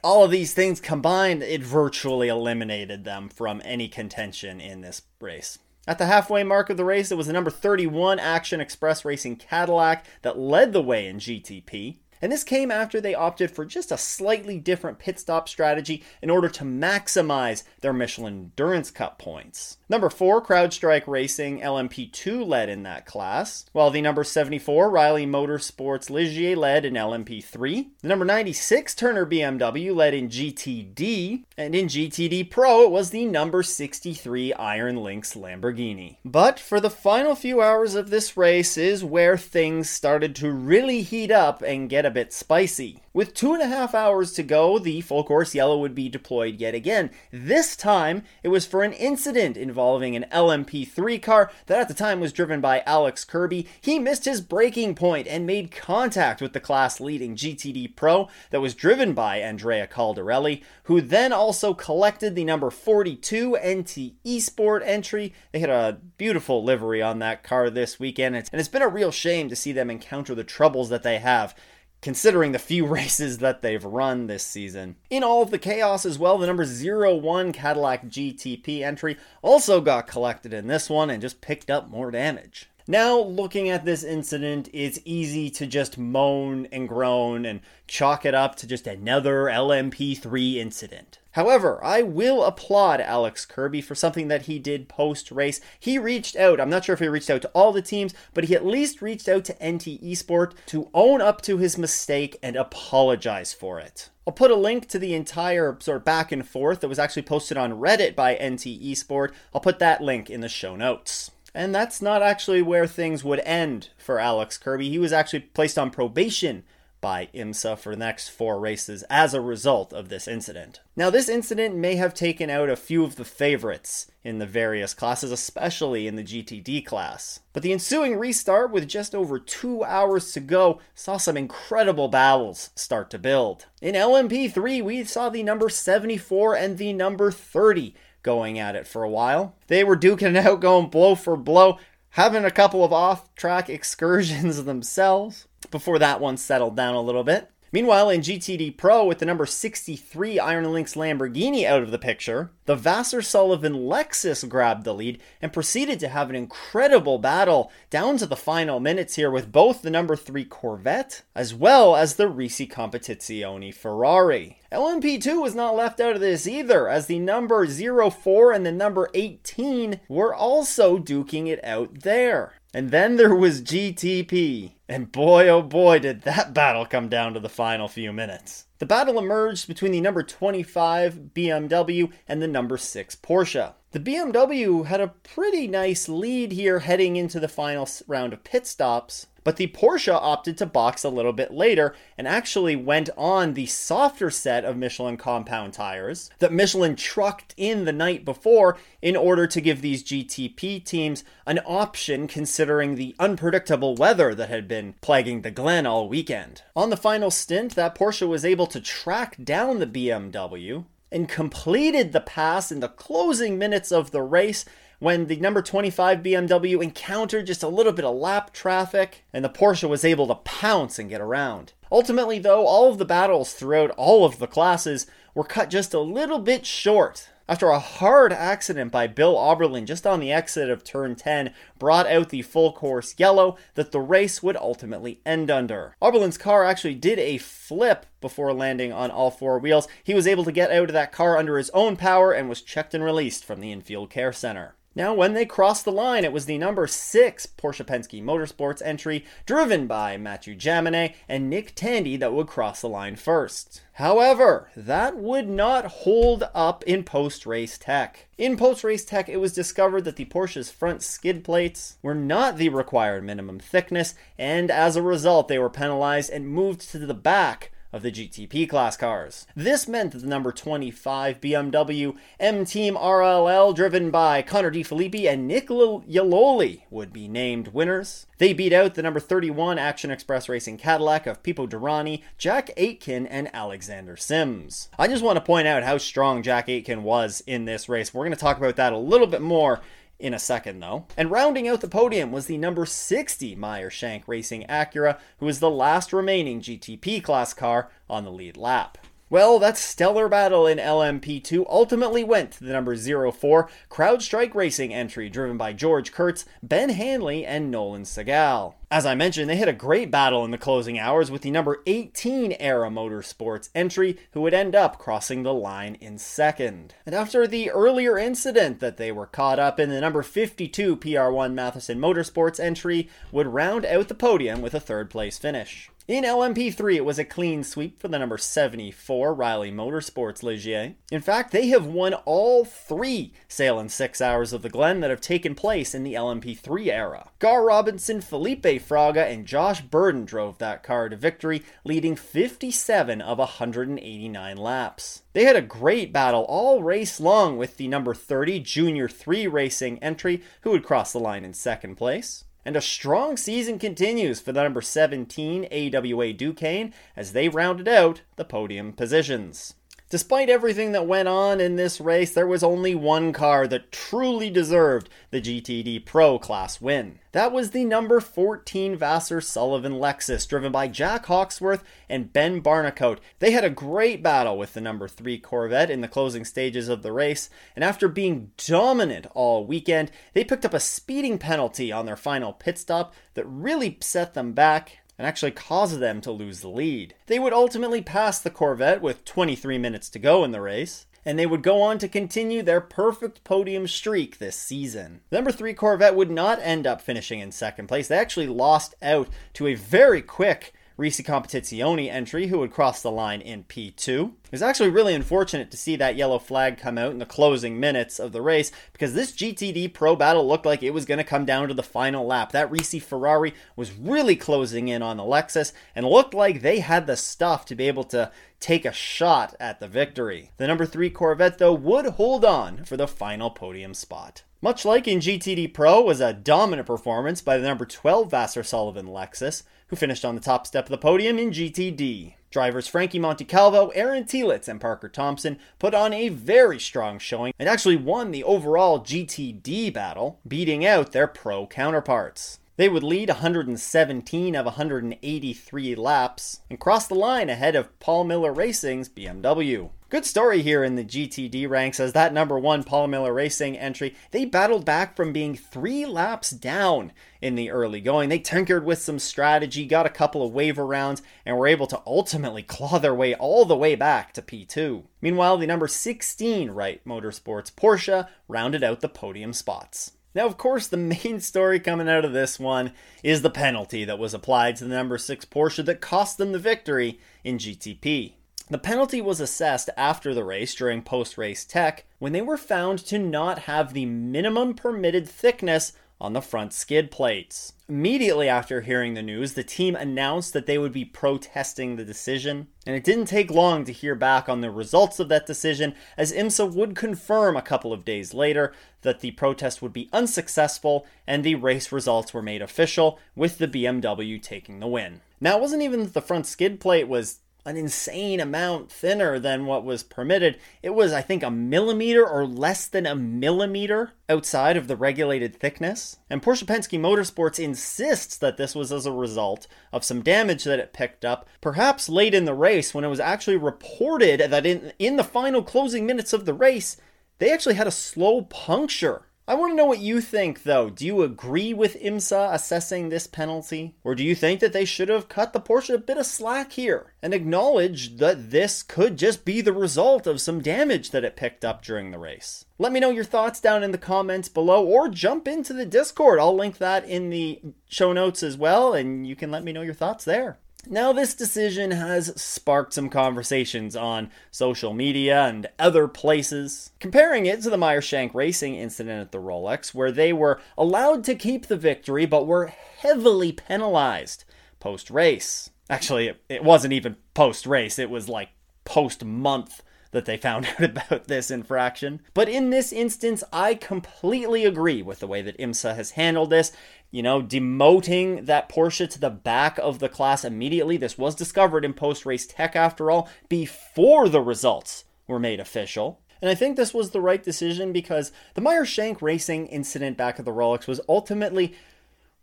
all 0.03 0.25
of 0.25 0.33
these 0.33 0.55
things 0.55 0.81
combined, 0.81 1.45
it 1.45 1.63
virtually 1.63 2.27
eliminated 2.27 3.05
them 3.05 3.29
from 3.29 3.63
any 3.65 3.87
contention 3.87 4.61
in 4.61 4.81
this 4.81 5.03
race. 5.21 5.61
At 5.89 5.97
the 5.97 6.05
halfway 6.05 6.45
mark 6.45 6.69
of 6.69 6.77
the 6.77 6.85
race, 6.85 7.11
it 7.11 7.17
was 7.17 7.29
the 7.29 7.33
number 7.33 7.51
31 7.51 8.19
Action 8.19 8.61
Express 8.61 9.07
Racing 9.07 9.37
Cadillac 9.37 10.05
that 10.21 10.39
led 10.39 10.75
the 10.75 10.83
way 10.83 11.07
in 11.07 11.17
GTP. 11.19 11.97
And 12.21 12.33
this 12.33 12.45
came 12.45 12.71
after 12.71 13.01
they 13.01 13.15
opted 13.15 13.51
for 13.51 13.65
just 13.65 13.93
a 13.93 13.99
slightly 13.99 14.59
different 14.59 14.99
pit 14.99 15.19
stop 15.21 15.49
strategy 15.49 16.05
in 16.23 16.31
order 16.31 16.49
to 16.49 16.65
maximize 16.65 17.65
their 17.81 17.93
Michelin 17.93 18.51
Endurance 18.51 18.91
Cup 18.91 19.19
points. 19.19 19.79
Number 19.89 20.11
4, 20.11 20.45
CrowdStrike 20.45 21.07
Racing 21.07 21.61
LMP2 21.61 22.47
led 22.47 22.69
in 22.69 22.83
that 22.83 23.07
class, 23.07 23.65
while 23.73 23.91
the 23.91 24.03
number 24.03 24.23
74 24.23 24.91
Riley 24.91 25.27
Motorsports 25.27 26.11
Ligier 26.11 26.57
led 26.57 26.85
in 26.85 26.95
LMP3. 26.95 27.87
The 28.03 28.09
number 28.09 28.25
96 28.25 28.95
Turner 28.95 29.25
BMW 29.25 29.95
led 29.95 30.13
in 30.13 30.29
GTD, 30.29 31.45
and 31.57 31.75
in 31.75 31.87
GTD 31.87 32.51
Pro 32.51 32.83
it 32.83 32.91
was 32.91 33.11
the 33.11 33.25
number 33.25 33.63
63 33.63 34.53
Iron 34.55 34.97
Lynx 34.97 35.35
Lamborghini. 35.35 36.17
But 36.25 36.61
for 36.61 36.81
the 36.81 36.91
final 36.91 37.35
few 37.35 37.63
hours 37.63 37.95
of 37.95 38.11
this 38.11 38.37
race 38.37 38.77
is 38.77 39.03
where 39.03 39.37
things 39.39 39.89
started 39.89 40.37
to 40.37 40.51
really 40.53 41.03
heat 41.03 41.31
up 41.31 41.63
and 41.63 41.89
get 41.89 42.05
a 42.09 42.11
bit 42.11 42.33
spicy. 42.33 43.01
With 43.13 43.35
two 43.35 43.53
and 43.53 43.63
a 43.63 43.67
half 43.67 43.95
hours 43.95 44.33
to 44.33 44.43
go, 44.43 44.79
the 44.79 45.01
full 45.01 45.25
course 45.25 45.55
yellow 45.55 45.79
would 45.79 45.95
be 45.95 46.09
deployed 46.09 46.61
yet 46.61 46.75
again. 46.75 47.11
This 47.31 47.77
time, 47.77 48.23
it 48.43 48.49
was 48.49 48.65
for 48.65 48.83
an 48.83 48.93
incident 48.93 49.57
involving 49.57 50.17
an 50.17 50.27
LMP3 50.33 51.21
car 51.21 51.51
that 51.67 51.81
at 51.81 51.89
the 51.89 51.95
time 51.95 52.21
was 52.21 52.33
driven 52.33 52.61
by 52.61 52.83
Alex 52.87 53.25
Kirby. 53.25 53.67
He 53.81 53.99
missed 53.99 54.25
his 54.25 54.41
braking 54.41 54.95
point 54.95 55.27
and 55.27 55.47
made 55.47 55.71
contact 55.71 56.41
with 56.41 56.53
the 56.53 56.61
class 56.61 57.01
leading 57.01 57.37
GTD 57.37 57.95
Pro 57.95 58.29
that 58.51 58.61
was 58.61 58.75
driven 58.75 59.13
by 59.13 59.39
Andrea 59.39 59.87
Caldarelli, 59.87 60.63
who 60.85 61.01
then 61.01 61.33
also 61.33 61.75
collected 61.75 62.35
the 62.35 62.45
number 62.45 62.71
42 62.71 63.57
NT 63.57 64.23
Esport 64.25 64.81
entry. 64.85 65.35
They 65.53 65.59
had 65.59 65.71
a 65.71 65.99
beautiful 66.17 66.65
livery 66.65 67.03
on 67.03 67.19
that 67.19 67.43
car 67.43 67.69
this 67.69 68.01
weekend, 68.01 68.37
and 68.37 68.49
it's 68.53 68.69
been 68.69 68.81
a 68.81 68.89
real 68.89 69.11
shame 69.11 69.49
to 69.49 69.57
see 69.57 69.73
them 69.73 69.91
encounter 69.91 70.35
the 70.35 70.45
troubles 70.45 70.89
that 70.89 71.03
they 71.03 71.19
have 71.19 71.55
considering 72.01 72.53
the 72.53 72.59
few 72.59 72.87
races 72.99 73.39
that 73.39 73.63
they've 73.63 73.85
run 73.85 74.27
this 74.27 74.43
season. 74.45 74.97
In 75.11 75.23
all 75.23 75.43
of 75.43 75.51
the 75.51 75.59
chaos 75.59 76.05
as 76.07 76.19
well, 76.19 76.39
the 76.39 76.47
number 76.47 76.65
01 76.65 77.53
Cadillac 77.53 78.07
GTP 78.07 78.83
entry 78.83 79.17
also 79.43 79.81
got 79.81 80.07
collected 80.07 80.53
in 80.53 80.67
this 80.67 80.89
one 80.89 81.11
and 81.11 81.23
just 81.23 81.41
picked 81.41 81.71
up 81.71 81.89
more 81.89 82.11
damage. 82.11 82.69
Now, 82.91 83.19
looking 83.21 83.69
at 83.69 83.85
this 83.85 84.03
incident, 84.03 84.71
it's 84.73 84.99
easy 85.05 85.51
to 85.51 85.67
just 85.67 85.99
moan 85.99 86.67
and 86.73 86.89
groan 86.89 87.45
and 87.45 87.61
chalk 87.87 88.25
it 88.25 88.35
up 88.35 88.57
to 88.57 88.67
just 88.67 88.87
another 88.87 89.45
LMP3 89.45 90.55
incident. 90.55 91.19
However, 91.39 91.79
I 91.85 92.03
will 92.03 92.43
applaud 92.43 93.01
Alex 93.01 93.47
Kirby 93.47 93.81
for 93.81 93.95
something 93.95 94.27
that 94.27 94.47
he 94.47 94.59
did 94.59 94.89
post 94.89 95.31
race. 95.31 95.61
He 95.79 95.97
reached 95.97 96.35
out, 96.35 96.61
I'm 96.61 96.69
not 96.69 96.85
sure 96.85 96.95
if 96.95 96.99
he 96.99 97.07
reached 97.07 97.31
out 97.31 97.43
to 97.43 97.49
all 97.51 97.71
the 97.71 97.81
teams, 97.81 98.13
but 98.35 98.47
he 98.47 98.57
at 98.57 98.67
least 98.67 99.01
reached 99.01 99.29
out 99.29 99.45
to 99.45 99.53
NT 99.53 100.03
Esport 100.03 100.55
to 100.67 100.91
own 100.93 101.21
up 101.21 101.41
to 101.43 101.59
his 101.59 101.79
mistake 101.79 102.41
and 102.43 102.57
apologize 102.57 103.53
for 103.53 103.79
it. 103.79 104.11
I'll 104.27 104.33
put 104.33 104.51
a 104.51 104.57
link 104.57 104.89
to 104.89 104.99
the 104.99 105.15
entire 105.15 105.77
sort 105.79 105.99
of 105.99 106.05
back 106.05 106.33
and 106.33 106.45
forth 106.45 106.81
that 106.81 106.89
was 106.89 106.99
actually 106.99 107.23
posted 107.23 107.57
on 107.57 107.79
Reddit 107.79 108.17
by 108.17 108.33
NT 108.33 108.83
Esport. 108.83 109.31
I'll 109.55 109.61
put 109.61 109.79
that 109.79 110.01
link 110.01 110.29
in 110.29 110.41
the 110.41 110.49
show 110.49 110.75
notes. 110.75 111.31
And 111.55 111.73
that's 111.73 112.03
not 112.03 112.21
actually 112.21 112.63
where 112.63 112.89
things 112.89 113.23
would 113.23 113.43
end 113.45 113.91
for 113.97 114.19
Alex 114.19 114.59
Kirby. 114.59 114.91
He 114.91 114.99
was 114.99 115.13
actually 115.13 115.41
placed 115.41 115.79
on 115.79 115.91
probation 115.91 116.65
by 117.01 117.29
IMSA 117.35 117.79
for 117.79 117.95
the 117.95 117.99
next 117.99 118.29
four 118.29 118.59
races 118.59 119.03
as 119.11 119.35
a 119.35 119.41
result 119.41 119.93
of 119.93 120.09
this 120.09 120.29
incident. 120.29 120.81
Now, 120.97 121.11
this 121.11 121.29
incident 121.29 121.77
may 121.77 121.97
have 121.97 122.15
taken 122.15 122.51
out 122.51 122.69
a 122.69 122.77
few 122.77 123.05
of 123.05 123.17
the 123.17 123.25
favorites 123.25 124.11
in 124.25 124.39
the 124.39 124.47
various 124.47 124.95
classes, 124.95 125.33
especially 125.33 126.07
in 126.07 126.17
the 126.17 126.25
GTD 126.25 126.85
class. 126.85 127.41
But 127.53 127.63
the 127.63 127.73
ensuing 127.73 128.19
restart, 128.19 128.71
with 128.71 128.89
just 128.89 129.15
over 129.15 129.39
two 129.39 129.85
hours 129.85 130.33
to 130.33 130.41
go, 130.41 130.81
saw 130.95 131.17
some 131.17 131.37
incredible 131.37 132.09
battles 132.09 132.71
start 132.75 133.11
to 133.11 133.19
build. 133.19 133.67
In 133.81 133.95
LMP3, 133.95 134.83
we 134.83 135.05
saw 135.05 135.29
the 135.29 135.43
number 135.43 135.69
74 135.69 136.57
and 136.57 136.79
the 136.79 136.93
number 136.93 137.31
30 137.31 137.95
going 138.23 138.59
at 138.59 138.77
it 138.77 138.87
for 138.87 139.03
a 139.03 139.11
while. 139.11 139.55
They 139.69 139.85
were 139.85 139.97
duking 139.97 140.37
it 140.37 140.47
out, 140.47 140.61
going 140.61 140.91
blow 140.91 141.15
for 141.15 141.37
blow, 141.37 141.79
having 142.11 142.45
a 142.45 142.51
couple 142.51 142.85
of 142.85 142.93
off 142.93 143.35
track 143.35 143.71
excursions 143.71 144.63
themselves 144.65 145.48
before 145.71 145.99
that 145.99 146.21
one 146.21 146.37
settled 146.37 146.77
down 146.77 146.95
a 146.95 147.03
little 147.03 147.25
bit. 147.25 147.51
Meanwhile, 147.71 148.09
in 148.09 148.23
GTD 148.23 148.79
Pro, 148.79 149.05
with 149.05 149.19
the 149.19 149.27
number 149.27 149.45
63 149.45 150.39
Iron 150.39 150.73
Lynx 150.73 150.95
Lamborghini 150.95 151.67
out 151.67 151.83
of 151.83 151.91
the 151.91 151.99
picture, 151.99 152.51
the 152.65 152.77
Vasser 152.77 153.23
Sullivan 153.23 153.75
Lexus 153.75 154.49
grabbed 154.49 154.85
the 154.85 154.95
lead 154.95 155.21
and 155.43 155.53
proceeded 155.53 156.01
to 156.01 156.09
have 156.09 156.31
an 156.31 156.37
incredible 156.37 157.19
battle 157.19 157.71
down 157.91 158.17
to 158.19 158.27
the 158.27 158.37
final 158.37 158.81
minutes 158.81 159.17
here 159.17 159.31
with 159.31 159.53
both 159.53 159.83
the 159.83 159.91
number 159.91 160.17
3 160.17 160.47
Corvette 160.47 161.23
as 161.35 161.53
well 161.53 161.95
as 161.95 162.15
the 162.15 162.25
Risi 162.25 162.71
Competizione 162.71 163.75
Ferrari. 163.75 164.61
LMP2 164.73 165.43
was 165.43 165.55
not 165.55 165.77
left 165.77 166.01
out 166.01 166.15
of 166.15 166.21
this 166.21 166.47
either, 166.47 166.89
as 166.89 167.07
the 167.07 167.19
number 167.19 167.67
04 167.67 168.53
and 168.53 168.65
the 168.65 168.73
number 168.73 169.11
18 169.13 170.01
were 170.09 170.35
also 170.35 170.99
duking 170.99 171.49
it 171.49 171.63
out 171.63 172.01
there. 172.01 172.55
And 172.75 172.91
then 172.91 173.17
there 173.17 173.35
was 173.35 173.63
GTP. 173.63 174.73
And 174.89 175.11
boy, 175.11 175.49
oh 175.49 175.63
boy, 175.63 175.99
did 175.99 176.23
that 176.23 176.55
battle 176.55 176.87
come 176.87 177.09
down 177.09 177.35
to 177.35 177.41
the 177.41 177.49
final 177.49 177.89
few 177.89 178.13
minutes. 178.13 178.67
The 178.79 178.87
battle 178.87 179.19
emerged 179.19 179.67
between 179.67 179.93
the 179.93 180.01
number 180.01 180.23
25 180.23 181.31
BMW 181.35 182.13
and 182.29 182.41
the 182.41 182.47
number 182.47 182.77
6 182.77 183.17
Porsche. 183.17 183.75
The 183.91 184.01
BMW 184.01 184.87
had 184.87 185.01
a 185.01 185.09
pretty 185.09 185.67
nice 185.67 186.09
lead 186.09 186.53
here 186.53 186.81
heading 186.81 187.17
into 187.17 187.41
the 187.41 187.49
final 187.49 187.89
round 188.07 188.33
of 188.33 188.45
pit 188.45 188.67
stops, 188.67 189.27
but 189.49 189.57
the 189.57 189.69
Porsche 189.69 190.13
opted 190.13 190.59
to 190.59 190.67
box 190.67 191.05
a 191.05 191.09
little 191.09 191.33
bit 191.33 191.51
later 191.51 191.95
and 192.19 192.29
actually 192.29 192.77
went 192.77 193.09
on 193.17 193.55
the 193.55 193.65
softer 193.65 194.29
set 194.29 194.63
of 194.63 194.77
Michelin 194.77 195.17
compound 195.17 195.73
tires 195.73 196.29
that 196.39 196.53
Michelin 196.53 196.95
trucked 196.95 197.55
in 197.57 197.87
the 197.87 197.93
night 197.95 198.27
before 198.27 198.77
in 199.01 199.17
order 199.17 199.47
to 199.47 199.63
give 199.63 199.81
these 199.81 200.05
GTP 200.05 200.85
teams 200.85 201.25
an 201.47 201.61
option 201.65 202.29
considering 202.29 202.95
the 202.97 203.17
unpredictable 203.19 203.95
weather 203.95 204.35
that 204.35 204.51
had 204.51 204.69
been 204.69 204.95
plaguing 205.01 205.41
the 205.41 205.51
Glen 205.51 205.87
all 205.87 206.11
weekend. 206.11 206.61
On 206.77 206.91
the 206.91 206.97
final 206.99 207.31
stint, 207.31 207.75
that 207.75 207.95
Porsche 207.95 208.29
was 208.29 208.45
able 208.45 208.67
to 208.67 208.83
track 208.83 209.43
down 209.43 209.79
the 209.79 209.87
BMW 209.87 210.85
and 211.11 211.27
completed 211.27 212.13
the 212.13 212.21
pass 212.21 212.71
in 212.71 212.81
the 212.81 212.89
closing 212.89 213.57
minutes 213.57 213.91
of 213.91 214.11
the 214.11 214.21
race 214.21 214.67
when 214.99 215.27
the 215.27 215.37
number 215.37 215.63
25 215.63 216.23
BMW 216.23 216.83
encountered 216.83 217.47
just 217.47 217.63
a 217.63 217.69
little 217.69 217.93
bit 217.93 218.05
of 218.05 218.17
lap 218.17 218.53
traffic 218.53 219.25
and 219.33 219.45
the 219.45 219.49
Porsche 219.49 219.89
was 219.89 220.05
able 220.05 220.27
to 220.27 220.35
pounce 220.35 220.99
and 220.99 221.09
get 221.09 221.21
around. 221.21 221.73
Ultimately, 221.91 222.39
though, 222.39 222.67
all 222.67 222.91
of 222.91 222.99
the 222.99 223.05
battles 223.05 223.53
throughout 223.53 223.91
all 223.93 224.25
of 224.25 224.39
the 224.39 224.47
classes 224.47 225.07
were 225.35 225.45
cut 225.45 225.71
just 225.71 225.95
a 225.95 226.01
little 226.01 226.39
bit 226.39 226.67
short 226.67 227.31
after 227.49 227.69
a 227.69 227.79
hard 227.79 228.33
accident 228.33 228.93
by 228.93 229.07
Bill 229.07 229.35
Auberlen 229.35 229.87
just 229.87 230.07
on 230.07 230.21
the 230.21 230.33
exit 230.33 230.69
of 230.69 230.85
turn 230.85 231.15
10 231.15 231.55
brought 231.79 232.07
out 232.07 232.29
the 232.29 232.43
full 232.43 232.73
course 232.73 233.15
yellow 233.17 233.57
that 233.75 233.91
the 233.91 234.01
race 234.01 234.43
would 234.43 234.57
ultimately 234.57 235.21
end 235.25 235.51
under. 235.51 235.97
Auberlen's 236.03 236.37
car 236.37 236.65
actually 236.65 236.95
did 236.95 237.19
a 237.19 237.39
flip 237.39 238.05
before 238.21 238.53
landing 238.53 238.93
on 238.93 239.11
all 239.11 239.31
four 239.31 239.59
wheels. 239.59 239.89
He 240.05 240.13
was 240.13 240.27
able 240.27 240.45
to 240.45 240.53
get 240.53 240.71
out 240.71 240.89
of 240.89 240.93
that 240.93 241.13
car 241.13 241.39
under 241.39 241.57
his 241.57 241.71
own 241.71 241.97
power 241.97 242.33
and 242.33 242.49
was 242.49 242.61
checked 242.61 242.93
and 242.95 243.03
released 243.03 243.45
from 243.45 243.61
the 243.61 243.73
infield 243.73 244.11
care 244.11 244.33
center. 244.33 244.75
Now, 244.99 245.15
when 245.15 245.35
they 245.35 245.47
crossed 245.47 245.85
the 245.85 245.93
line, 245.93 246.25
it 246.25 246.33
was 246.33 246.47
the 246.47 246.59
number 246.59 246.89
six 246.89 247.47
Porsche 247.47 247.87
Penske 247.87 248.21
Motorsports 248.21 248.83
entry, 248.85 249.25
driven 249.47 249.87
by 249.87 250.17
Mathieu 250.17 250.57
Jaminet 250.57 251.15
and 251.29 251.49
Nick 251.49 251.77
Tandy, 251.77 252.17
that 252.17 252.33
would 252.33 252.49
cross 252.49 252.81
the 252.81 252.89
line 252.89 253.15
first. 253.15 253.81
However, 253.93 254.71
that 254.77 255.17
would 255.17 255.49
not 255.49 255.85
hold 255.85 256.43
up 256.53 256.83
in 256.83 257.05
post 257.05 257.47
race 257.47 257.79
tech. 257.79 258.27
In 258.39 258.57
post 258.57 258.83
race 258.83 259.05
tech, 259.05 259.29
it 259.29 259.37
was 259.37 259.53
discovered 259.53 260.03
that 260.03 260.17
the 260.17 260.25
Porsche's 260.25 260.73
front 260.73 261.05
skid 261.05 261.45
plates 261.45 261.99
were 262.03 262.17
not 262.17 262.57
the 262.57 262.69
required 262.69 263.23
minimum 263.23 263.61
thickness, 263.61 264.17
and 264.37 264.69
as 264.69 264.97
a 264.97 265.03
result, 265.03 265.47
they 265.47 265.61
were 265.61 265.71
penalized 265.71 266.29
and 266.29 266.49
moved 266.49 266.81
to 266.91 266.99
the 266.99 267.15
back 267.15 267.71
of 267.93 268.03
the 268.03 268.13
GTP 268.13 268.69
class 268.69 268.97
cars. 268.97 269.47
This 269.57 269.89
meant 269.89 270.13
that 270.13 270.19
the 270.19 270.27
number 270.27 270.53
25 270.53 271.41
BMW 271.41 272.17
M 272.39 272.65
Team 272.65 272.95
RLL, 272.95 273.75
driven 273.75 274.11
by 274.11 274.43
Connor 274.43 274.71
De 274.71 274.83
Phillippi 274.83 275.29
and 275.29 275.49
Nick 275.49 275.69
Yelloly, 275.69 276.83
would 276.91 277.13
be 277.13 277.29
named 277.29 277.69
winners. 277.69 278.27
They 278.39 278.53
beat 278.53 278.73
out 278.73 278.95
the 278.95 279.03
number 279.03 279.21
31 279.21 279.79
Action 279.79 280.11
Express 280.11 280.49
Racing 280.49 280.77
Cadillac 280.79 281.27
of 281.27 281.43
Pipo 281.43 281.69
Derani, 281.69 282.23
Jack 282.37 282.71
Aitken, 282.77 283.27
and 283.27 283.51
Alexander 283.55 284.17
Sims. 284.17 284.89
I 284.99 285.09
just 285.09 285.25
want 285.25 285.37
to 285.37 285.45
point 285.45 285.67
out 285.67 285.83
how 285.83 285.99
strong 285.99 286.43
Jack 286.43 286.69
Aitken 286.69 287.03
was 287.03 287.43
in 287.47 287.65
this 287.65 287.89
race. 287.89 288.13
We're 288.13 288.25
going 288.25 288.33
to 288.33 288.39
talk 288.39 288.59
about 288.59 288.77
that 288.77 288.93
a 288.93 288.99
little 288.99 289.27
bit 289.27 289.43
more 289.43 289.81
in 290.19 290.35
a 290.35 290.39
second, 290.39 290.81
though. 290.81 291.07
And 291.17 291.31
rounding 291.31 291.69
out 291.69 291.81
the 291.81 291.89
podium 291.89 292.33
was 292.33 292.47
the 292.47 292.59
number 292.59 292.85
60 292.87 293.55
Meyer 293.55 293.91
Shank 293.91 294.27
Racing 294.27 294.65
Acura, 294.69 295.19
who 295.39 295.47
was 295.47 295.61
the 295.61 295.71
last 295.71 296.13
remaining 296.13 296.61
GTP 296.61 297.23
class 297.23 297.55
car 297.55 297.91
on 298.09 298.25
the 298.25 298.33
lead 298.33 298.57
lap. 298.57 298.99
Well, 299.31 299.59
that 299.59 299.77
stellar 299.77 300.27
battle 300.27 300.67
in 300.67 300.79
LMP2 300.79 301.67
ultimately 301.69 302.25
went 302.25 302.53
to 302.53 302.65
the 302.65 302.73
number 302.73 302.97
04 302.97 303.69
CrowdStrike 303.91 304.55
Racing 304.55 304.95
entry 304.95 305.29
driven 305.29 305.59
by 305.59 305.75
George 305.75 306.13
Kurtz, 306.13 306.47
Ben 306.63 306.89
Hanley, 306.89 307.45
and 307.45 307.71
Nolan 307.71 308.07
Siegel. 308.07 308.77
As 308.91 309.05
I 309.05 309.15
mentioned, 309.15 309.51
they 309.51 309.57
had 309.57 309.69
a 309.69 309.75
great 309.75 310.11
battle 310.11 310.47
in 310.47 310.51
the 310.51 310.57
closing 310.57 310.99
hours 310.99 311.31
with 311.31 311.43
the 311.43 311.51
number 311.51 311.83
18 311.85 312.53
Era 312.53 312.89
Motorsports 312.89 313.69
entry, 313.75 314.17
who 314.33 314.41
would 314.41 314.55
end 314.55 314.75
up 314.75 314.99
crossing 314.99 315.43
the 315.43 315.53
line 315.53 315.97
in 315.97 316.17
second. 316.17 316.95
And 317.05 317.15
after 317.15 317.47
the 317.47 317.71
earlier 317.71 318.17
incident 318.17 318.81
that 318.81 318.97
they 318.97 319.13
were 319.13 319.27
caught 319.27 319.59
up 319.59 319.79
in, 319.79 319.91
the 319.91 320.01
number 320.01 320.23
52 320.23 320.97
PR1 320.97 321.53
Mathiasen 321.53 321.99
Motorsports 321.99 322.59
entry 322.59 323.11
would 323.31 323.47
round 323.47 323.85
out 323.85 324.09
the 324.09 324.15
podium 324.15 324.63
with 324.63 324.73
a 324.73 324.81
third 324.81 325.11
place 325.11 325.37
finish. 325.37 325.91
In 326.09 326.25
LMP3, 326.25 326.97
it 326.97 327.05
was 327.05 327.19
a 327.19 327.25
clean 327.25 327.63
sweep 327.63 328.01
for 328.01 328.09
the 328.09 328.19
number 328.19 328.39
74 328.39 329.35
Riley 329.35 329.71
Motorsports 329.71 330.43
Ligier. 330.43 330.95
In 331.13 331.21
fact, 331.21 331.53
they 331.53 331.67
have 331.67 331.85
won 331.85 332.15
all 332.15 332.65
three 332.65 333.35
Sahlen's 333.47 333.93
Six 333.93 334.23
Hours 334.23 334.55
of 334.55 334.63
the 334.63 334.71
Glen 334.71 335.01
that 335.01 335.11
have 335.11 335.21
taken 335.21 335.55
place 335.55 335.95
in 335.95 336.05
the 336.05 336.15
LMP3 336.15 336.87
era. 336.87 337.29
Gar 337.41 337.63
Robinson, 337.63 338.23
Felipe 338.23 338.63
Fraga, 338.63 339.31
and 339.31 339.45
Josh 339.45 339.83
Burdon 339.83 340.25
drove 340.25 340.57
that 340.57 340.83
car 340.83 341.11
to 341.11 341.17
victory, 341.17 341.63
leading 341.85 342.17
57 342.17 343.21
of 343.21 343.37
189 343.37 344.57
laps. 344.57 345.25
They 345.35 345.45
had 345.45 345.57
a 345.57 345.61
great 345.61 346.11
battle 346.11 346.47
all 346.49 346.83
race 346.83 347.21
long 347.21 347.59
with 347.59 347.77
the 347.77 347.87
number 347.87 348.15
30 348.15 348.61
Junior 348.61 349.11
3 349.11 349.47
Racing 349.47 350.03
entry, 350.03 350.43
who 350.63 350.71
would 350.71 350.85
cross 350.85 351.13
the 351.13 351.21
line 351.21 351.45
in 351.45 351.53
second 351.53 351.97
place. 351.97 352.45
And 352.69 352.77
a 352.77 352.83
strong 352.83 353.39
season 353.39 353.79
continues 353.79 354.41
for 354.41 354.53
the 354.53 354.63
number 354.63 354.83
17 354.83 355.69
AWA 355.73 356.35
Duqueine 356.35 356.93
as 357.17 357.33
they 357.33 357.49
rounded 357.49 357.89
out 357.89 358.21
the 358.37 358.45
podium 358.45 358.93
positions. 358.93 359.73
Despite 360.11 360.49
everything 360.49 360.93
that 360.93 361.07
went 361.07 361.29
on 361.29 361.61
in 361.61 361.77
this 361.77 362.01
race, 362.01 362.33
there 362.33 362.47
was 362.47 362.63
only 362.63 362.95
one 362.95 363.31
car 363.31 363.67
that 363.67 363.93
truly 363.93 364.49
deserved 364.49 365.11
the 365.31 365.41
GTD 365.43 366.07
Pro 366.07 366.39
Class 366.39 366.81
win. 366.81 367.19
That 367.33 367.53
was 367.53 367.73
the 367.73 367.85
number 367.85 368.19
14 368.19 368.97
Vasser 368.97 369.45
Sullivan 369.45 369.93
Lexus, 369.93 370.49
driven 370.49 370.73
by 370.73 370.89
Jack 370.89 371.27
Hawksworth 371.27 371.85
and 372.09 372.33
Ben 372.33 372.63
Barnicoat. 372.63 373.19
They 373.39 373.51
had 373.51 373.65
a 373.65 373.71
great 373.71 374.23
battle 374.23 374.57
with 374.57 374.73
the 374.73 374.81
number 374.81 375.09
3 375.09 375.39
Corvette 375.41 375.91
in 375.91 376.01
the 376.01 376.09
closing 376.09 376.47
stages 376.47 376.89
of 376.89 377.03
the 377.03 377.13
race, 377.13 377.51
and 377.77 377.85
after 377.85 378.09
being 378.09 378.53
dominant 378.57 379.27
all 379.35 379.67
weekend, 379.67 380.11
they 380.33 380.43
picked 380.43 380.65
up 380.65 380.73
a 380.73 380.81
speeding 380.81 381.37
penalty 381.37 381.93
on 381.93 382.07
their 382.07 382.17
final 382.17 382.55
pit 382.55 382.79
stop 382.79 383.13
that 383.35 383.45
really 383.45 383.99
set 384.01 384.33
them 384.33 384.53
back 384.53 385.01
and 385.19 385.27
actually 385.27 385.51
caused 385.51 385.99
them 385.99 386.21
to 386.21 386.31
lose 386.31 386.61
the 386.61 386.69
lead. 386.69 387.15
They 387.27 387.39
would 387.39 387.53
ultimately 387.53 388.01
pass 388.01 388.39
the 388.39 388.51
Corvette 388.51 389.03
with 389.03 389.25
23 389.25 389.77
minutes 389.77 390.09
to 390.11 390.19
go 390.19 390.45
in 390.45 390.53
the 390.53 390.61
race, 390.61 391.07
and 391.25 391.39
they 391.39 391.47
would 391.47 391.63
go 391.63 391.83
on 391.83 391.99
to 391.99 392.09
continue 392.09 392.63
their 392.63 392.81
perfect 392.81 393.45
podium 393.45 393.87
streak 393.87 394.39
this 394.39 394.57
season. 394.57 395.21
Number 395.31 395.53
3 395.53 395.75
Corvette 395.75 396.15
would 396.15 396.31
not 396.31 396.61
end 396.63 396.87
up 396.87 397.03
finishing 397.03 397.41
in 397.41 397.53
second 397.53 397.89
place. 397.89 398.09
They 398.09 398.17
actually 398.17 398.47
lost 398.47 398.95
out 399.03 399.29
to 399.55 399.67
a 399.67 399.75
very 399.75 400.23
quick 400.23 400.73
Risi 400.99 401.25
Competizione 401.25 402.11
entry, 402.11 402.49
who 402.49 402.59
would 402.59 402.73
cross 402.73 403.03
the 403.03 403.11
line 403.11 403.41
in 403.41 403.63
P2. 403.63 404.33
It 404.45 404.51
was 404.51 404.63
actually 404.63 404.91
really 404.91 405.15
unfortunate 405.15 405.71
to 405.71 405.77
see 405.77 405.95
that 405.95 406.17
yellow 406.17 406.41
flag 406.41 406.77
come 406.77 406.99
out 406.99 407.13
in 407.13 407.19
the 407.19 407.25
closing 407.25 407.79
minutes 407.79 408.19
of 408.19 408.33
the 408.33 408.43
race 408.43 408.73
because 408.93 409.15
this 409.15 409.31
GTD 409.31 409.95
Pro 409.95 410.17
battle 410.17 410.49
looked 410.49 410.67
like 410.67 410.83
it 410.83 410.93
was 410.93 411.05
going 411.05 411.19
to 411.19 411.25
come 411.25 411.45
down 411.45 411.69
to 411.69 411.75
the 411.75 411.85
final 411.85 412.27
lap. 412.27 412.51
That 412.51 412.69
Risi 412.69 413.01
Ferrari 413.01 413.55
was 413.77 413.93
really 413.93 414.35
closing 414.35 414.89
in 414.89 415.01
on 415.01 415.19
the 415.19 415.23
Lexus 415.23 415.73
and 415.95 416.05
looked 416.05 416.35
like 416.35 416.63
they 416.63 416.81
had 416.81 417.07
the 417.07 417.17
stuff 417.17 417.65
to 417.67 417.77
be 417.77 417.87
able 417.87 418.05
to 418.05 418.33
take 418.59 418.85
a 418.85 418.93
shot 418.93 419.55
at 419.61 419.79
the 419.79 419.87
victory. 419.87 420.51
The 420.57 420.67
number 420.67 420.85
3 420.85 421.11
Corvette, 421.11 421.59
though, 421.59 421.75
would 421.75 422.07
hold 422.07 422.45
on 422.45 422.85
for 422.85 422.97
the 422.97 423.07
final 423.07 423.51
podium 423.51 423.95
spot. 423.95 424.43
Much 424.61 424.85
like 424.85 425.07
in 425.07 425.21
GTD 425.21 425.73
Pro 425.73 426.01
was 426.01 426.21
a 426.21 426.33
dominant 426.33 426.89
performance 426.89 427.41
by 427.41 427.59
the 427.59 427.67
number 427.67 427.87
12 427.87 428.29
Vasser 428.29 428.67
Sullivan 428.67 429.07
Lexus, 429.07 429.63
who 429.87 429.95
finished 429.95 430.25
on 430.25 430.35
the 430.35 430.41
top 430.41 430.67
step 430.67 430.87
of 430.87 430.91
the 430.91 430.99
podium 430.99 431.39
in 431.39 431.53
GTD. 431.53 432.35
Drivers 432.51 432.89
Frankie 432.89 433.21
Montecalvo, 433.21 433.93
Aaron 433.95 434.25
Telitz, 434.25 434.67
and 434.67 434.81
Parker 434.81 435.09
Thompson 435.09 435.61
put 435.79 435.95
on 435.95 436.13
a 436.13 436.29
very 436.31 436.81
strong 436.81 437.21
showing 437.21 437.53
and 437.57 437.69
actually 437.69 437.95
won 437.95 438.33
the 438.33 438.43
overall 438.43 438.99
GTD 438.99 439.93
battle, 439.93 440.41
beating 440.49 440.85
out 440.85 441.13
their 441.13 441.29
pro 441.29 441.69
counterparts. 441.69 442.59
They 442.77 442.89
would 442.89 443.05
lead 443.05 443.29
117 443.29 444.57
of 444.57 444.65
183 444.65 445.95
laps 445.95 446.61
and 446.69 446.81
cross 446.81 447.07
the 447.07 447.15
line 447.15 447.49
ahead 447.49 447.77
of 447.77 447.97
Paul 448.01 448.25
Miller 448.25 448.53
Racing's 448.53 449.09
BMW. 449.09 449.91
Good 450.11 450.25
story 450.25 450.63
here 450.63 450.85
in 450.85 450.95
the 450.95 451.05
GTD 451.05 451.69
ranks 451.69 452.01
as 452.01 452.15
that 452.15 452.33
number 452.33 452.59
one 452.59 452.83
Paul 452.83 453.09
Miller 453.09 453.35
Racing 453.35 453.77
entry, 453.77 454.15
they 454.31 454.47
battled 454.47 454.87
back 454.87 455.15
from 455.15 455.35
being 455.35 455.55
three 455.55 456.07
laps 456.07 456.49
down 456.49 457.13
in 457.43 457.57
the 457.57 457.71
early 457.71 458.01
going. 458.01 458.31
They 458.31 458.39
tinkered 458.39 458.87
with 458.87 459.03
some 459.03 459.19
strategy, 459.19 459.85
got 459.85 460.07
a 460.07 460.11
couple 460.11 460.43
of 460.43 460.55
waiver 460.55 460.87
rounds, 460.87 461.21
and 461.45 461.59
were 461.59 461.67
able 461.67 461.87
to 461.89 462.01
ultimately 462.07 462.63
claw 462.63 462.99
their 462.99 463.15
way 463.15 463.35
all 463.35 463.67
the 463.67 463.77
way 463.77 463.97
back 463.97 464.33
to 464.33 464.41
P2. 464.41 465.05
Meanwhile, 465.21 465.59
the 465.59 465.67
number 465.67 465.87
16 465.87 466.71
Wright 466.71 467.05
Motorsports 467.05 467.71
Porsche 467.71 468.29
rounded 468.49 468.83
out 468.83 469.01
the 469.01 469.11
podium 469.11 469.53
spots. 469.53 470.13
Now, 470.35 470.47
of 470.47 470.57
course, 470.57 470.87
the 470.87 470.97
main 470.97 471.39
story 471.41 471.81
coming 471.81 472.09
out 472.09 472.25
of 472.25 472.33
this 472.33 472.59
one 472.59 472.95
is 473.23 473.43
the 473.43 473.51
penalty 473.51 474.07
that 474.07 474.19
was 474.19 474.33
applied 474.33 474.77
to 474.77 474.85
the 474.85 474.95
number 474.95 475.19
6 475.19 475.45
Porsche 475.45 475.85
that 475.85 476.01
cost 476.01 476.39
them 476.39 476.53
the 476.53 476.59
victory 476.59 477.21
in 477.45 477.59
GTP. 477.59 478.38
The 478.71 478.79
penalty 478.79 479.23
was 479.23 479.41
assessed 479.41 479.89
after 479.97 480.35
the 480.35 480.45
race 480.45 480.75
during 480.75 481.01
post 481.01 481.39
race 481.39 481.65
tech 481.65 482.05
when 482.19 482.33
they 482.33 482.43
were 482.43 482.59
found 482.59 482.99
to 483.07 483.19
not 483.19 483.61
have 483.61 483.95
the 483.95 484.05
minimum 484.05 484.75
permitted 484.75 485.27
thickness 485.27 485.95
on 486.21 486.33
the 486.35 486.43
front 486.43 486.73
skid 486.73 487.11
plates. 487.11 487.73
Immediately 487.89 488.49
after 488.49 488.83
hearing 488.83 489.15
the 489.15 489.23
news, 489.23 489.55
the 489.55 489.63
team 489.63 489.97
announced 489.97 490.53
that 490.53 490.67
they 490.67 490.77
would 490.77 490.93
be 490.93 491.05
protesting 491.05 491.97
the 491.97 492.05
decision, 492.05 492.67
and 492.85 492.95
it 492.95 493.05
didn't 493.05 493.27
take 493.27 493.51
long 493.51 493.85
to 493.85 493.93
hear 493.93 494.15
back 494.15 494.49
on 494.49 494.61
the 494.61 494.71
results 494.71 495.21
of 495.21 495.29
that 495.29 495.47
decision, 495.47 495.95
as 496.17 496.33
IMSA 496.33 496.75
would 496.75 496.95
confirm 496.97 497.57
a 497.57 497.63
couple 497.63 497.93
of 497.93 498.05
days 498.05 498.35
later 498.35 498.75
that 499.03 499.21
the 499.21 499.31
protest 499.31 499.81
would 499.81 499.93
be 499.93 500.11
unsuccessful 500.13 501.07
and 501.27 501.43
the 501.43 501.55
race 501.55 501.93
results 501.93 502.35
were 502.35 502.43
made 502.43 502.61
official, 502.61 503.19
with 503.35 503.59
the 503.59 503.69
BMW 503.69 504.43
taking 504.43 504.81
the 504.81 504.89
win. 504.89 505.23
Now, 505.41 505.57
it 505.57 505.61
wasn't 505.61 505.83
even 505.83 506.03
that 506.03 506.15
the 506.15 506.21
front 506.21 506.47
skid 506.47 506.81
plate 506.81 507.09
was 507.09 507.39
an 507.65 507.77
insane 507.77 508.41
amount 508.41 508.91
thinner 508.91 509.39
than 509.39 509.67
what 509.67 509.85
was 509.85 510.03
permitted. 510.03 510.59
It 510.83 510.91
was, 510.91 511.13
I 511.13 511.21
think, 511.21 511.43
a 511.43 511.51
millimeter 511.51 512.27
or 512.27 512.47
less 512.47 512.87
than 512.87 513.07
a 513.07 513.15
millimeter 513.15 514.13
outside 514.29 514.77
of 514.77 514.89
the 514.89 514.97
regulated 514.97 515.55
thickness. 515.55 516.19
And 516.31 516.43
Porsche 516.43 516.65
Penske 516.65 516.99
Motorsports 516.99 517.63
insists 517.63 518.37
that 518.39 518.57
this 518.57 518.75
was 518.75 518.91
as 518.91 519.07
a 519.07 519.13
result 519.13 519.67
of 519.93 520.05
some 520.05 520.23
damage 520.23 520.65
that 520.65 520.79
it 520.79 520.93
picked 520.93 521.25
up, 521.25 521.47
perhaps 521.61 522.09
late 522.09 522.35
in 522.35 522.45
the 522.45 522.55
race 522.55 522.95
when 522.95 523.05
it 523.05 523.09
was 523.09 523.21
actually 523.21 523.57
reported 523.57 524.41
that 524.41 524.67
in, 524.67 524.93
in 524.99 525.17
the 525.17 525.25
final 525.25 525.63
closing 525.63 526.07
minutes 526.07 526.33
of 526.33 526.47
the 526.47 526.55
race, 526.55 526.97
they 527.39 527.53
actually 527.53 527.75
had 527.75 527.87
a 527.87 527.93
slow 527.93 528.43
puncture 528.43 529.28
I 529.49 529.55
want 529.55 529.73
to 529.73 529.77
know 529.77 529.87
what 529.87 530.01
you 530.01 530.21
think, 530.21 530.65
though. 530.65 530.91
Do 530.91 531.07
you 531.07 531.23
agree 531.23 531.73
with 531.73 531.99
IMSA 532.03 532.53
assessing 532.53 533.09
this 533.09 533.27
penalty? 533.27 533.95
Or 534.05 534.15
do 534.15 534.23
you 534.23 534.35
think 534.35 534.61
that 534.61 534.75
they 534.75 534.85
should 534.85 535.09
have 535.09 535.31
cut 535.31 535.55
the 535.55 535.61
Porsche 535.61 535.95
a 535.95 535.97
bit 535.97 536.19
of 536.19 536.27
slack 536.27 536.73
here 536.73 537.15
and 537.23 537.33
acknowledged 537.33 538.19
that 538.19 538.51
this 538.51 538.83
could 538.83 539.17
just 539.17 539.47
be 539.47 539.63
the 539.63 539.73
result 539.73 540.27
of 540.27 540.43
some 540.43 540.61
damage 540.61 541.13
that 541.13 541.25
it 541.25 541.35
picked 541.35 541.65
up 541.65 541.83
during 541.83 542.11
the 542.11 542.19
race? 542.19 542.67
Let 542.79 542.93
me 542.93 543.01
know 543.01 543.09
your 543.09 543.25
thoughts 543.25 543.59
down 543.59 543.83
in 543.83 543.91
the 543.91 543.97
comments 543.97 544.51
below 544.51 544.85
or 544.85 545.09
jump 545.09 545.49
into 545.49 545.73
the 545.73 545.87
Discord. 545.87 546.39
I'll 546.39 546.55
link 546.55 546.77
that 546.77 547.09
in 547.09 547.31
the 547.31 547.63
show 547.89 548.13
notes 548.13 548.43
as 548.43 548.59
well, 548.59 548.93
and 548.93 549.27
you 549.27 549.35
can 549.35 549.51
let 549.51 549.65
me 549.65 549.73
know 549.73 549.81
your 549.81 549.95
thoughts 549.95 550.27
there. 550.27 550.59
Now, 550.87 551.13
this 551.13 551.35
decision 551.35 551.91
has 551.91 552.41
sparked 552.41 552.95
some 552.95 553.11
conversations 553.11 553.97
on 553.97 554.31
social 554.51 554.95
media 554.95 555.45
and 555.45 555.67
other 555.79 556.09
places, 556.09 556.93
comparing 557.01 557.47
it 557.47 557.63
to 557.63 557.71
the 557.71 557.77
Meyershank 557.77 558.33
Racing 558.33 558.77
incident 558.77 559.21
at 559.21 559.33
the 559.33 559.39
Rolex, 559.39 559.93
where 559.93 560.13
they 560.13 560.33
were 560.33 560.61
allowed 560.79 561.25
to 561.25 561.35
keep 561.35 561.67
the 561.67 561.77
victory 561.77 562.27
but 562.27 562.47
were 562.47 562.67
heavily 562.67 563.53
penalized 563.53 564.45
post 564.79 565.11
race. 565.11 565.71
Actually, 565.91 566.29
it, 566.29 566.43
it 566.49 566.65
wasn't 566.65 566.93
even 566.93 567.17
post 567.35 567.67
race, 567.67 567.99
it 567.99 568.11
was 568.11 568.29
like 568.29 568.51
post 568.85 569.25
month 569.25 569.83
that 570.11 570.25
they 570.25 570.37
found 570.37 570.67
out 570.79 570.83
about 570.83 571.29
this 571.29 571.51
infraction. 571.51 572.21
But 572.35 572.49
in 572.49 572.71
this 572.71 572.93
instance, 572.93 573.45
I 573.53 573.75
completely 573.75 574.65
agree 574.65 575.03
with 575.03 575.21
the 575.21 575.27
way 575.27 575.43
that 575.43 575.59
IMSA 575.59 575.95
has 575.95 576.13
handled 576.13 576.51
this. 576.51 576.73
You 577.11 577.23
know, 577.23 577.43
demoting 577.43 578.45
that 578.47 578.69
Porsche 578.69 579.09
to 579.09 579.19
the 579.19 579.31
back 579.31 579.79
of 579.79 579.99
the 579.99 580.11
class 580.11 580.45
immediately. 580.45 580.99
This 580.99 581.17
was 581.17 581.35
discovered 581.35 581.85
in 581.85 581.95
post 581.95 582.27
race 582.27 582.47
tech, 582.47 582.77
after 582.77 583.11
all, 583.11 583.31
before 583.49 584.29
the 584.29 584.43
results 584.43 585.05
were 585.27 585.39
made 585.39 585.59
official. 585.59 586.21
And 586.41 586.51
I 586.51 586.55
think 586.55 586.77
this 586.77 586.95
was 586.95 587.11
the 587.11 587.21
right 587.21 587.43
decision 587.43 587.93
because 587.93 588.31
the 588.55 588.61
Meyershank 588.61 589.23
Racing 589.23 589.67
incident 589.69 590.17
back 590.17 590.39
at 590.39 590.45
the 590.45 590.53
Rolex 590.53 590.87
was 590.87 591.01
ultimately 591.09 591.75